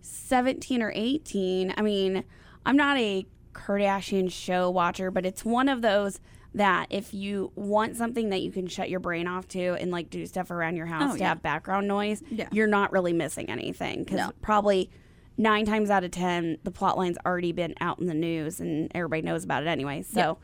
17 0.00 0.82
or 0.82 0.92
18, 0.94 1.74
I 1.76 1.82
mean, 1.82 2.24
I'm 2.64 2.76
not 2.76 2.96
a 2.98 3.26
Kardashian 3.52 4.30
show 4.30 4.70
watcher, 4.70 5.10
but 5.10 5.26
it's 5.26 5.44
one 5.44 5.68
of 5.68 5.82
those 5.82 6.20
that 6.54 6.86
if 6.90 7.12
you 7.12 7.52
want 7.54 7.96
something 7.96 8.30
that 8.30 8.40
you 8.40 8.50
can 8.50 8.66
shut 8.66 8.88
your 8.88 9.00
brain 9.00 9.26
off 9.26 9.46
to 9.48 9.74
and 9.74 9.90
like 9.90 10.08
do 10.10 10.24
stuff 10.26 10.50
around 10.50 10.76
your 10.76 10.86
house 10.86 11.10
Oh, 11.10 11.12
to 11.14 11.18
yeah. 11.20 11.28
have 11.28 11.42
background 11.42 11.86
noise, 11.88 12.22
Yeah. 12.30 12.48
you're 12.52 12.66
not 12.66 12.90
really 12.92 13.12
missing 13.12 13.50
anything 13.50 14.04
because 14.04 14.18
No. 14.18 14.32
probably 14.40 14.90
nine 15.36 15.66
times 15.66 15.90
out 15.90 16.04
of 16.04 16.10
10, 16.10 16.58
the 16.64 16.70
plot 16.70 16.96
line's 16.96 17.18
already 17.26 17.52
been 17.52 17.74
out 17.80 17.98
in 17.98 18.06
the 18.06 18.14
news 18.14 18.60
and 18.60 18.90
everybody 18.94 19.22
knows 19.22 19.44
about 19.44 19.62
it 19.62 19.66
anyway. 19.68 20.02
So 20.02 20.38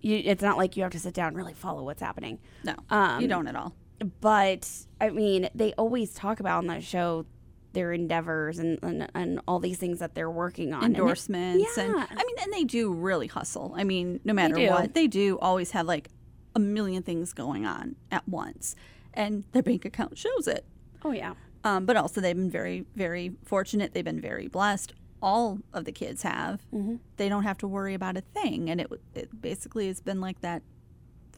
you, 0.00 0.20
it's 0.24 0.42
not 0.42 0.56
like 0.56 0.76
you 0.76 0.82
have 0.82 0.92
to 0.92 0.98
sit 0.98 1.14
down 1.14 1.28
and 1.28 1.36
really 1.36 1.54
follow 1.54 1.82
what's 1.84 2.02
happening. 2.02 2.38
No, 2.64 2.74
Um, 2.90 3.20
you 3.20 3.28
don't 3.28 3.46
at 3.48 3.56
all. 3.56 3.74
but 4.20 4.68
I 5.00 5.10
mean, 5.10 5.48
they 5.54 5.72
always 5.74 6.14
talk 6.14 6.40
about 6.40 6.58
on 6.58 6.66
that 6.68 6.82
show 6.84 7.26
their 7.72 7.92
endeavors 7.92 8.58
and, 8.58 8.78
and, 8.82 9.10
and 9.14 9.40
all 9.46 9.60
these 9.60 9.76
things 9.76 9.98
that 9.98 10.14
they're 10.14 10.30
working 10.30 10.72
on. 10.72 10.84
And 10.84 10.96
endorsements 10.96 11.76
and 11.76 11.94
yeah. 11.94 12.06
I 12.10 12.24
mean 12.24 12.36
and 12.42 12.52
they 12.52 12.64
do 12.64 12.92
really 12.92 13.26
hustle. 13.26 13.74
I 13.76 13.84
mean, 13.84 14.20
no 14.24 14.32
matter 14.32 14.54
do. 14.54 14.68
what, 14.68 14.94
they 14.94 15.06
do 15.06 15.38
always 15.40 15.72
have 15.72 15.86
like 15.86 16.08
a 16.56 16.58
million 16.60 17.02
things 17.02 17.32
going 17.34 17.66
on 17.66 17.96
at 18.10 18.26
once. 18.28 18.74
And 19.14 19.44
their 19.52 19.62
bank 19.62 19.84
account 19.84 20.16
shows 20.16 20.48
it. 20.48 20.64
oh 21.04 21.10
yeah, 21.12 21.34
Um, 21.64 21.84
but 21.84 21.96
also 21.96 22.20
they've 22.20 22.34
been 22.36 22.50
very, 22.50 22.86
very 22.96 23.32
fortunate. 23.44 23.92
They've 23.92 24.04
been 24.04 24.20
very 24.20 24.48
blessed. 24.48 24.94
All 25.22 25.58
of 25.72 25.84
the 25.84 25.92
kids 25.92 26.22
have. 26.22 26.60
Mm-hmm. 26.72 26.96
They 27.16 27.28
don't 27.28 27.42
have 27.42 27.58
to 27.58 27.68
worry 27.68 27.94
about 27.94 28.16
a 28.16 28.20
thing. 28.20 28.70
And 28.70 28.80
it, 28.80 28.90
it 29.14 29.40
basically 29.40 29.86
has 29.88 30.00
been 30.00 30.20
like 30.20 30.40
that 30.40 30.62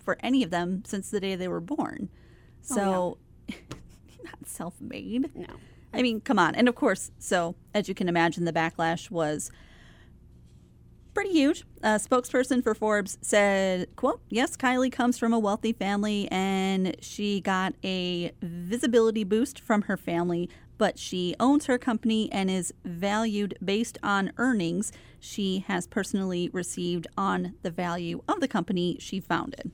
for 0.04 0.16
any 0.20 0.42
of 0.42 0.50
them 0.50 0.82
since 0.86 1.10
the 1.10 1.20
day 1.20 1.36
they 1.36 1.48
were 1.48 1.60
born. 1.60 2.08
So 2.62 3.18
not 3.48 4.46
self-made. 4.46 5.34
no, 5.34 5.46
I 5.92 6.02
mean, 6.02 6.20
come 6.20 6.38
on. 6.38 6.54
And 6.54 6.68
of 6.68 6.74
course, 6.74 7.10
so 7.18 7.54
as 7.74 7.88
you 7.88 7.94
can 7.94 8.08
imagine, 8.08 8.44
the 8.44 8.52
backlash 8.52 9.10
was 9.10 9.50
pretty 11.14 11.30
huge. 11.30 11.64
A 11.82 11.96
spokesperson 11.96 12.62
for 12.62 12.74
Forbes 12.74 13.18
said, 13.20 13.94
quote, 13.96 14.20
yes, 14.28 14.56
Kylie 14.56 14.92
comes 14.92 15.18
from 15.18 15.32
a 15.32 15.38
wealthy 15.38 15.72
family 15.72 16.28
and 16.30 16.96
she 17.00 17.40
got 17.40 17.74
a 17.84 18.32
visibility 18.42 19.24
boost 19.24 19.60
from 19.60 19.82
her 19.82 19.96
family, 19.96 20.48
but 20.80 20.98
she 20.98 21.36
owns 21.38 21.66
her 21.66 21.76
company 21.76 22.32
and 22.32 22.50
is 22.50 22.72
valued 22.86 23.54
based 23.62 23.98
on 24.02 24.32
earnings 24.38 24.90
she 25.20 25.62
has 25.68 25.86
personally 25.86 26.48
received 26.54 27.06
on 27.18 27.52
the 27.60 27.70
value 27.70 28.22
of 28.26 28.40
the 28.40 28.48
company 28.48 28.96
she 28.98 29.20
founded. 29.20 29.72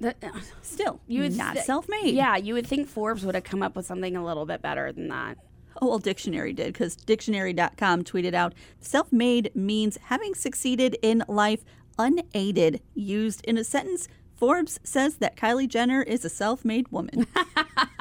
The- 0.00 0.14
Still, 0.62 0.98
you 1.06 1.20
would 1.20 1.36
not 1.36 1.52
th- 1.52 1.66
self-made. 1.66 2.14
Yeah, 2.14 2.36
you 2.36 2.54
would 2.54 2.66
think 2.66 2.88
Forbes 2.88 3.22
would 3.26 3.34
have 3.34 3.44
come 3.44 3.62
up 3.62 3.76
with 3.76 3.84
something 3.84 4.16
a 4.16 4.24
little 4.24 4.46
bit 4.46 4.62
better 4.62 4.90
than 4.92 5.08
that. 5.08 5.36
Oh, 5.82 5.88
well, 5.88 5.98
Dictionary 5.98 6.54
did 6.54 6.72
because 6.72 6.96
Dictionary.com 6.96 8.04
tweeted 8.04 8.32
out 8.32 8.54
self 8.80 9.12
made 9.12 9.54
means 9.54 9.98
having 10.04 10.34
succeeded 10.34 10.96
in 11.02 11.22
life 11.28 11.66
unaided. 11.98 12.80
Used 12.94 13.44
in 13.44 13.58
a 13.58 13.64
sentence, 13.64 14.08
Forbes 14.36 14.80
says 14.82 15.16
that 15.16 15.36
Kylie 15.36 15.68
Jenner 15.68 16.00
is 16.02 16.24
a 16.24 16.30
self 16.30 16.64
made 16.64 16.88
woman. 16.88 17.26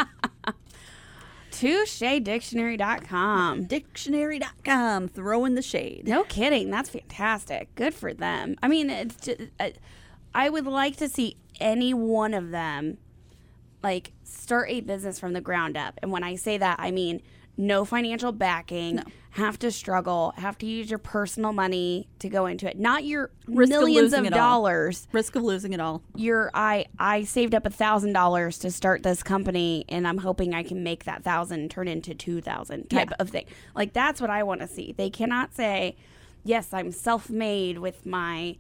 ToucheDictionary.com. 1.62 3.66
Dictionary.com 3.66 5.10
throwing 5.10 5.54
the 5.54 5.62
shade. 5.62 6.08
No 6.08 6.24
kidding. 6.24 6.72
That's 6.72 6.90
fantastic. 6.90 7.76
Good 7.76 7.94
for 7.94 8.16
them. 8.16 8.56
I 8.64 8.68
mean, 8.68 8.90
it's 8.90 9.16
just, 9.18 9.42
I, 9.60 9.68
uh, 9.68 9.72
I 10.34 10.50
would 10.50 10.66
like 10.66 10.96
to 10.98 11.08
see 11.08 11.38
any 11.60 11.94
one 11.94 12.34
of 12.34 12.50
them 12.52 12.98
like 13.84 14.12
start 14.24 14.70
a 14.70 14.82
business 14.82 15.20
from 15.20 15.34
the 15.34 15.42
ground 15.42 15.78
up. 15.78 16.00
And 16.02 16.12
when 16.12 16.24
I 16.24 16.36
say 16.36 16.58
that, 16.58 16.80
I 16.80 16.90
mean 16.90 17.22
no 17.58 17.86
financial 17.86 18.32
backing, 18.32 19.04
have 19.36 19.58
to 19.60 19.72
struggle, 19.72 20.34
have 20.38 20.58
to 20.58 20.66
use 20.66 20.90
your 20.90 21.00
personal 21.00 21.54
money 21.54 22.08
to 22.20 22.28
go 22.28 22.46
into 22.48 22.70
it, 22.70 22.78
not 22.78 23.06
your 23.06 23.32
Risk 23.48 23.70
millions 23.70 24.12
losing 24.12 24.20
of 24.20 24.26
it 24.26 24.34
all. 24.34 24.40
dollars. 24.40 25.08
Risk 25.14 25.36
of 25.36 25.44
losing 25.44 25.72
it 25.72 25.80
all. 25.80 26.02
Your 26.16 26.52
I 26.54 26.86
I 27.00 27.24
saved 27.24 27.56
up 27.56 27.66
a 27.66 27.70
thousand 27.70 28.12
dollars 28.14 28.58
to 28.60 28.72
start 28.72 29.04
this 29.04 29.24
company, 29.24 29.86
and 29.88 30.06
I'm 30.08 30.18
hoping 30.18 30.54
I 30.54 30.64
can 30.64 30.84
make 30.84 31.06
that 31.06 31.24
thousand 31.24 31.72
turn 31.72 31.88
into 31.88 32.14
two 32.14 32.42
thousand 32.42 32.90
type 32.90 33.10
Yeah. 33.12 33.16
of 33.20 33.30
thing. 33.30 33.46
Like 33.74 33.94
that's 33.94 34.20
what 34.20 34.30
I 34.30 34.44
want 34.44 34.60
to 34.62 34.68
see. 34.68 34.94
They 34.98 35.10
cannot 35.10 35.54
say, 35.56 35.96
"Yes, 36.44 36.74
I'm 36.74 36.92
self-made 36.92 37.78
with 37.80 38.06
my, 38.06 38.58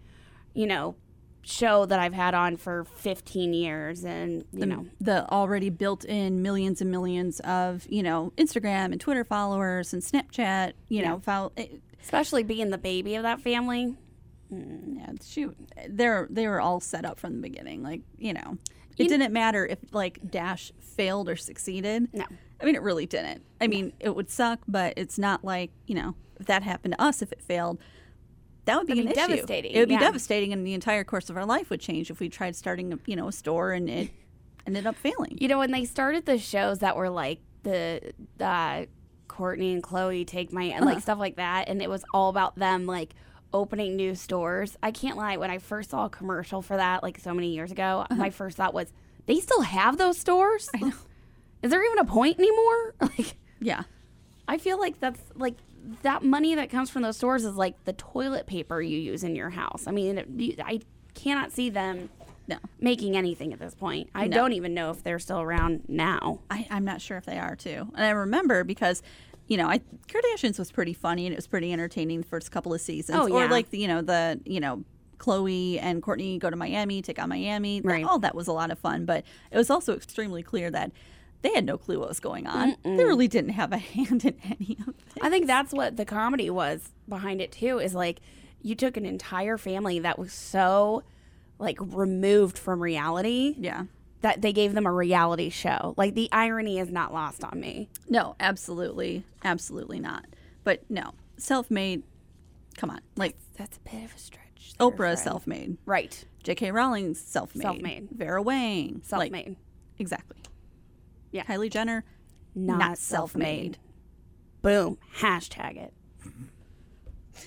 you 0.53 0.67
know, 0.67 0.95
show 1.43 1.85
that 1.85 1.99
I've 1.99 2.13
had 2.13 2.33
on 2.33 2.57
for 2.57 2.85
15 2.95 3.53
years," 3.53 4.03
and 4.05 4.43
you 4.51 4.65
know, 4.65 4.85
The 4.99 5.29
already 5.31 5.69
built 5.69 6.05
in 6.05 6.41
millions 6.41 6.81
and 6.81 6.91
millions 6.91 7.39
of, 7.41 7.85
you 7.89 8.03
know, 8.03 8.31
Instagram 8.37 8.91
and 8.91 8.99
Twitter 9.01 9.23
followers 9.23 9.93
and 9.93 10.01
Snapchat, 10.01 10.73
you 10.89 11.03
know, 11.03 11.19
fol- 11.19 11.51
it, 11.55 11.81
especially 12.03 12.43
being 12.43 12.69
the 12.69 12.77
baby 12.77 13.15
of 13.15 13.23
that 13.23 13.41
family. 13.41 13.95
Mm, 14.53 14.97
yeah, 14.97 15.11
shoot. 15.23 15.55
They're, 15.87 16.27
they 16.29 16.47
were 16.47 16.59
all 16.59 16.79
set 16.81 17.05
up 17.05 17.19
from 17.19 17.35
the 17.35 17.41
beginning. 17.41 17.83
Like, 17.83 18.01
you 18.17 18.33
know, 18.33 18.57
It 18.97 19.07
didn't 19.07 19.31
matter 19.31 19.65
if 19.65 19.79
like 19.93 20.19
Dash 20.29 20.71
failed 20.79 21.29
or 21.29 21.35
succeeded. 21.37 22.09
No. 22.13 22.25
I 22.59 22.65
mean, 22.65 22.75
it 22.75 22.81
really 22.81 23.05
didn't. 23.05 23.43
I 23.59 23.67
mean, 23.67 23.93
it 23.99 24.15
would 24.15 24.29
suck, 24.29 24.59
but 24.67 24.93
it's 24.97 25.17
not 25.17 25.43
like, 25.43 25.71
you 25.87 25.95
know, 25.95 26.15
if 26.39 26.45
that 26.47 26.63
happened 26.63 26.95
to 26.97 27.01
us, 27.01 27.21
if 27.21 27.31
it 27.31 27.41
failed, 27.41 27.79
that 28.65 28.77
would 28.77 28.87
be 28.87 28.93
That'd 28.93 29.05
an 29.07 29.13
be 29.13 29.19
issue. 29.19 29.27
devastating, 29.35 29.71
It 29.71 29.79
would 29.79 29.87
be 29.89 29.93
yeah. 29.95 29.99
devastating, 30.01 30.53
and 30.53 30.65
the 30.65 30.73
entire 30.73 31.03
course 31.03 31.29
of 31.29 31.37
our 31.37 31.45
life 31.45 31.69
would 31.69 31.79
change 31.81 32.09
if 32.11 32.19
we 32.19 32.29
tried 32.29 32.55
starting, 32.55 32.93
a, 32.93 32.99
you 33.05 33.15
know, 33.15 33.27
a 33.27 33.31
store 33.31 33.71
and 33.71 33.89
it 33.89 34.09
ended 34.67 34.85
up 34.85 34.95
failing. 34.97 35.37
You 35.41 35.47
know, 35.47 35.59
when 35.59 35.71
they 35.71 35.85
started 35.85 36.25
the 36.25 36.37
shows 36.37 36.79
that 36.79 36.95
were 36.95 37.09
like 37.09 37.39
the 37.63 38.13
uh, 38.39 38.85
Kourtney 39.27 39.73
and 39.73 39.81
Khloé 39.83 40.25
take 40.27 40.51
my 40.53 40.63
and 40.63 40.83
Uh-huh. 40.83 40.93
like 40.93 41.01
stuff 41.03 41.17
like 41.19 41.37
that, 41.37 41.67
and 41.69 41.81
it 41.81 41.89
was 41.89 42.03
all 42.13 42.29
about 42.29 42.55
them 42.55 42.85
like 42.85 43.13
opening 43.53 43.95
new 43.95 44.15
stores. 44.15 44.77
I 44.81 44.91
can't 44.91 45.17
lie. 45.17 45.37
When 45.37 45.51
I 45.51 45.57
first 45.57 45.89
saw 45.89 46.05
a 46.05 46.09
commercial 46.09 46.61
for 46.61 46.77
that, 46.77 47.03
like 47.03 47.19
so 47.19 47.33
many 47.33 47.53
years 47.53 47.71
ago, 47.71 48.05
Uh-huh. 48.09 48.15
my 48.15 48.29
first 48.29 48.57
thought 48.57 48.73
was, 48.73 48.93
they 49.25 49.39
still 49.39 49.61
have 49.61 49.97
those 49.97 50.17
stores. 50.17 50.69
I 50.73 50.79
know. 50.79 50.93
Is 51.61 51.69
there 51.69 51.83
even 51.85 51.99
a 51.99 52.05
point 52.05 52.39
anymore? 52.39 52.95
Like, 53.01 53.35
Yeah. 53.59 53.83
I 54.47 54.57
feel 54.57 54.79
like 54.79 54.99
that's 54.99 55.21
like 55.35 55.55
that 56.03 56.23
money 56.23 56.55
that 56.55 56.69
comes 56.69 56.89
from 56.89 57.01
those 57.01 57.17
stores 57.17 57.43
is 57.45 57.55
like 57.55 57.83
the 57.85 57.93
toilet 57.93 58.45
paper 58.47 58.81
you 58.81 58.97
use 58.99 59.23
in 59.23 59.35
your 59.35 59.49
house. 59.49 59.85
I 59.87 59.91
mean, 59.91 60.17
it, 60.19 60.27
you, 60.35 60.55
I 60.63 60.81
cannot 61.13 61.51
see 61.51 61.69
them 61.69 62.09
No. 62.47 62.57
making 62.79 63.17
anything 63.17 63.51
at 63.53 63.59
this 63.59 63.73
point. 63.75 64.09
I 64.15 64.27
No. 64.27 64.37
don't 64.37 64.53
even 64.53 64.73
know 64.73 64.91
if 64.91 65.03
they're 65.03 65.19
still 65.19 65.41
around 65.41 65.83
now. 65.87 66.39
I, 66.49 66.67
I'm 66.69 66.85
not 66.85 67.01
sure 67.01 67.17
if 67.17 67.25
they 67.25 67.37
are 67.39 67.55
too. 67.55 67.87
And 67.95 68.05
I 68.05 68.11
remember 68.11 68.63
because, 68.63 69.01
you 69.47 69.57
know, 69.57 69.67
I 69.67 69.81
Kardashians 70.07 70.57
was 70.59 70.71
pretty 70.71 70.93
funny 70.93 71.25
and 71.25 71.33
it 71.33 71.37
was 71.37 71.47
pretty 71.47 71.73
entertaining 71.73 72.21
the 72.21 72.27
first 72.27 72.51
couple 72.51 72.73
of 72.73 72.81
seasons. 72.81 73.17
Oh, 73.19 73.27
yeah. 73.27 73.33
Or 73.35 73.47
like 73.49 73.69
the, 73.71 73.79
you 73.79 73.87
know, 73.87 74.01
the, 74.01 74.39
you 74.45 74.59
know, 74.59 74.83
Khloé 75.17 75.77
and 75.81 76.01
Kourtney 76.01 76.39
go 76.39 76.49
to 76.49 76.55
Miami, 76.55 77.01
take 77.01 77.19
on 77.21 77.29
Miami. 77.29 77.81
Right. 77.81 78.03
all 78.03 78.17
that 78.19 78.33
was 78.33 78.47
a 78.47 78.53
lot 78.53 78.71
of 78.71 78.79
fun. 78.79 79.05
But 79.05 79.23
it 79.51 79.57
was 79.57 79.69
also 79.69 79.95
extremely 79.95 80.41
clear 80.41 80.71
that 80.71 80.91
they 81.41 81.53
had 81.53 81.65
no 81.65 81.77
clue 81.77 81.99
what 81.99 82.07
was 82.09 82.19
going 82.19 82.45
on. 82.47 82.75
They 82.83 83.03
really 83.03 83.27
didn't 83.27 83.51
have 83.51 83.71
a 83.71 83.77
hand 83.95 84.25
in 84.25 84.35
any 84.43 84.77
of 84.81 84.89
it. 84.89 84.95
I 85.21 85.29
think 85.29 85.47
that's 85.47 85.73
what 85.73 85.97
the 85.97 86.05
comedy 86.05 86.49
was 86.49 86.89
behind 87.09 87.41
it 87.41 87.51
too. 87.51 87.79
Is 87.79 87.93
like 87.95 88.19
you 88.61 88.75
took 88.75 88.95
an 88.97 89.05
entire 89.05 89.57
family 89.57 89.99
that 89.99 90.19
was 90.19 90.31
so 90.33 91.03
like 91.59 91.77
removed 91.79 92.57
from 92.57 92.81
reality 92.81 93.55
Yeah. 93.57 93.85
that 94.21 94.41
they 94.41 94.53
gave 94.53 94.73
them 94.73 94.85
a 94.85 94.91
reality 94.91 95.49
show. 95.49 95.93
Like 95.97 96.13
the 96.15 96.29
irony 96.31 96.79
is 96.79 96.89
not 96.91 97.13
lost 97.13 97.43
on 97.43 97.59
me. 97.59 97.89
No, 98.09 98.35
absolutely. 98.39 99.23
Absolutely 99.43 99.99
not. 99.99 100.25
But 100.63 100.83
no, 100.89 101.11
self 101.37 101.69
made, 101.71 102.03
come 102.77 102.89
on. 102.91 103.01
Like 103.15 103.35
That's 103.57 103.77
a 103.77 103.79
bit 103.89 104.03
of 104.05 104.15
a 104.15 104.19
stretch. 104.19 104.73
there, 104.77 104.87
Oprah 104.89 105.13
is 105.13 105.21
self 105.21 105.47
made. 105.47 105.77
Right. 105.85 106.23
J.K. 106.43 106.71
Rowling's 106.71 107.19
self 107.19 107.55
made. 107.55 107.61
Self-made. 107.63 108.09
Vera 108.11 108.41
Wang. 108.41 109.01
Self 109.03 109.19
like- 109.19 109.31
made. 109.31 109.55
Exactly. 109.99 110.37
Yeah. 111.31 111.43
Kylie 111.43 111.71
Jenner, 111.71 112.03
not, 112.55 112.79
not 112.79 112.97
self-made. 112.97 113.77
Boom. 114.61 114.97
Hashtag 115.17 115.77
it. 115.77 115.93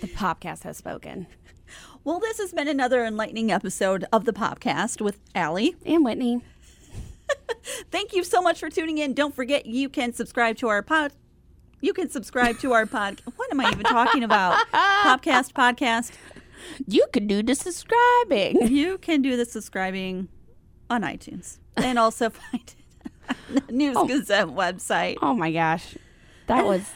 The 0.01 0.09
podcast 0.09 0.65
has 0.65 0.77
spoken. 0.77 1.27
Well, 2.03 2.19
this 2.19 2.39
has 2.39 2.53
been 2.53 2.69
another 2.69 3.05
enlightening 3.05 3.51
episode 3.51 4.05
of 4.13 4.25
the 4.25 4.33
podcast 4.33 5.01
with 5.01 5.21
Alli. 5.35 5.77
And 5.87 6.05
Whitney. 6.05 6.43
Thank 7.91 8.13
you 8.13 8.25
so 8.25 8.43
much 8.43 8.61
for 8.61 8.69
tuning 8.69 8.99
in. 8.99 9.15
Don't 9.15 9.35
forget 9.35 9.67
you 9.67 9.89
can 9.89 10.13
subscribe 10.13 10.57
to 10.59 10.69
our 10.69 10.83
pod. 10.83 11.13
You 11.81 11.93
can 11.93 12.11
subscribe 12.11 12.59
to 12.59 12.73
our 12.73 12.87
pod. 12.87 13.23
What 13.37 13.51
am 13.51 13.61
I 13.61 13.71
even 13.71 13.85
talking 13.85 14.25
about? 14.25 14.59
Podcast, 14.73 15.53
podcast. 15.53 16.13
You 16.87 17.07
could 17.13 17.27
do 17.29 17.43
the 17.43 17.55
subscribing. 17.55 18.67
You 18.69 18.99
can 18.99 19.23
do 19.23 19.37
the 19.37 19.45
subscribing 19.45 20.29
on 20.91 21.03
iTunes 21.03 21.59
and 21.77 21.99
also 21.99 22.31
find 22.51 22.75
it 23.29 23.37
on 23.49 23.63
the 23.67 23.73
News 23.73 23.97
Gazette 24.07 24.49
website. 24.49 25.17
Oh 25.23 25.35
my 25.35 25.53
gosh, 25.53 25.97
that 26.47 26.65
was 26.67 26.91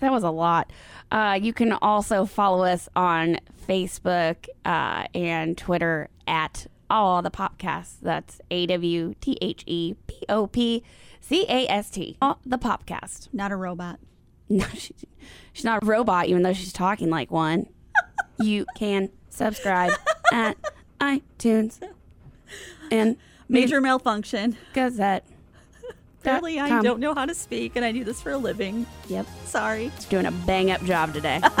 that 0.00 0.12
was 0.12 0.22
a 0.22 0.30
lot. 0.30 0.72
Uh, 1.10 1.38
you 1.40 1.52
can 1.52 1.72
also 1.72 2.24
follow 2.24 2.64
us 2.64 2.88
on 2.96 3.38
Facebook 3.68 4.48
uh, 4.64 5.06
and 5.14 5.56
Twitter 5.56 6.08
at 6.26 6.66
all 6.88 7.22
the 7.22 7.30
popcasts. 7.30 7.94
That's 8.00 8.40
A 8.50 8.66
W 8.66 9.14
T 9.20 9.38
H 9.40 9.62
E 9.66 9.94
P 10.06 10.24
O 10.28 10.46
P 10.46 10.82
C 11.20 11.44
A 11.48 11.66
S 11.68 11.90
T. 11.90 12.16
All 12.20 12.38
the 12.44 12.58
popcast. 12.58 13.28
Not 13.32 13.52
a 13.52 13.56
robot. 13.56 13.98
No, 14.48 14.66
she, 14.74 14.94
she's 15.54 15.64
not 15.64 15.82
a 15.82 15.86
robot, 15.86 16.26
even 16.26 16.42
though 16.42 16.52
she's 16.52 16.74
talking 16.74 17.08
like 17.08 17.30
one. 17.30 17.68
you 18.38 18.66
can 18.76 19.08
subscribe 19.30 19.92
at 20.30 20.58
iTunes 21.00 21.80
and 22.90 23.16
Major 23.52 23.82
malfunction. 23.82 24.56
Gazette. 24.72 25.26
Apparently, 26.22 26.60
I 26.60 26.80
don't 26.82 27.00
know 27.00 27.14
how 27.14 27.26
to 27.26 27.34
speak, 27.34 27.74
and 27.76 27.84
I 27.84 27.92
do 27.92 28.04
this 28.04 28.20
for 28.20 28.30
a 28.30 28.38
living. 28.38 28.86
Yep, 29.08 29.26
Sorry. 29.44 29.86
it's 29.86 30.04
doing 30.04 30.26
a 30.26 30.30
bang 30.30 30.70
up 30.70 30.82
job 30.84 31.12
today. 31.12 31.40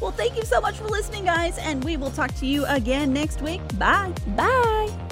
Well, 0.00 0.12
thank 0.12 0.36
you 0.36 0.44
so 0.44 0.60
much 0.60 0.76
for 0.76 0.84
listening, 0.84 1.24
guys, 1.24 1.58
and 1.58 1.82
we 1.84 1.96
will 1.96 2.10
talk 2.10 2.34
to 2.36 2.46
you 2.46 2.64
again 2.66 3.12
next 3.12 3.42
week. 3.42 3.60
Bye. 3.78 4.12
Bye. 4.36 5.08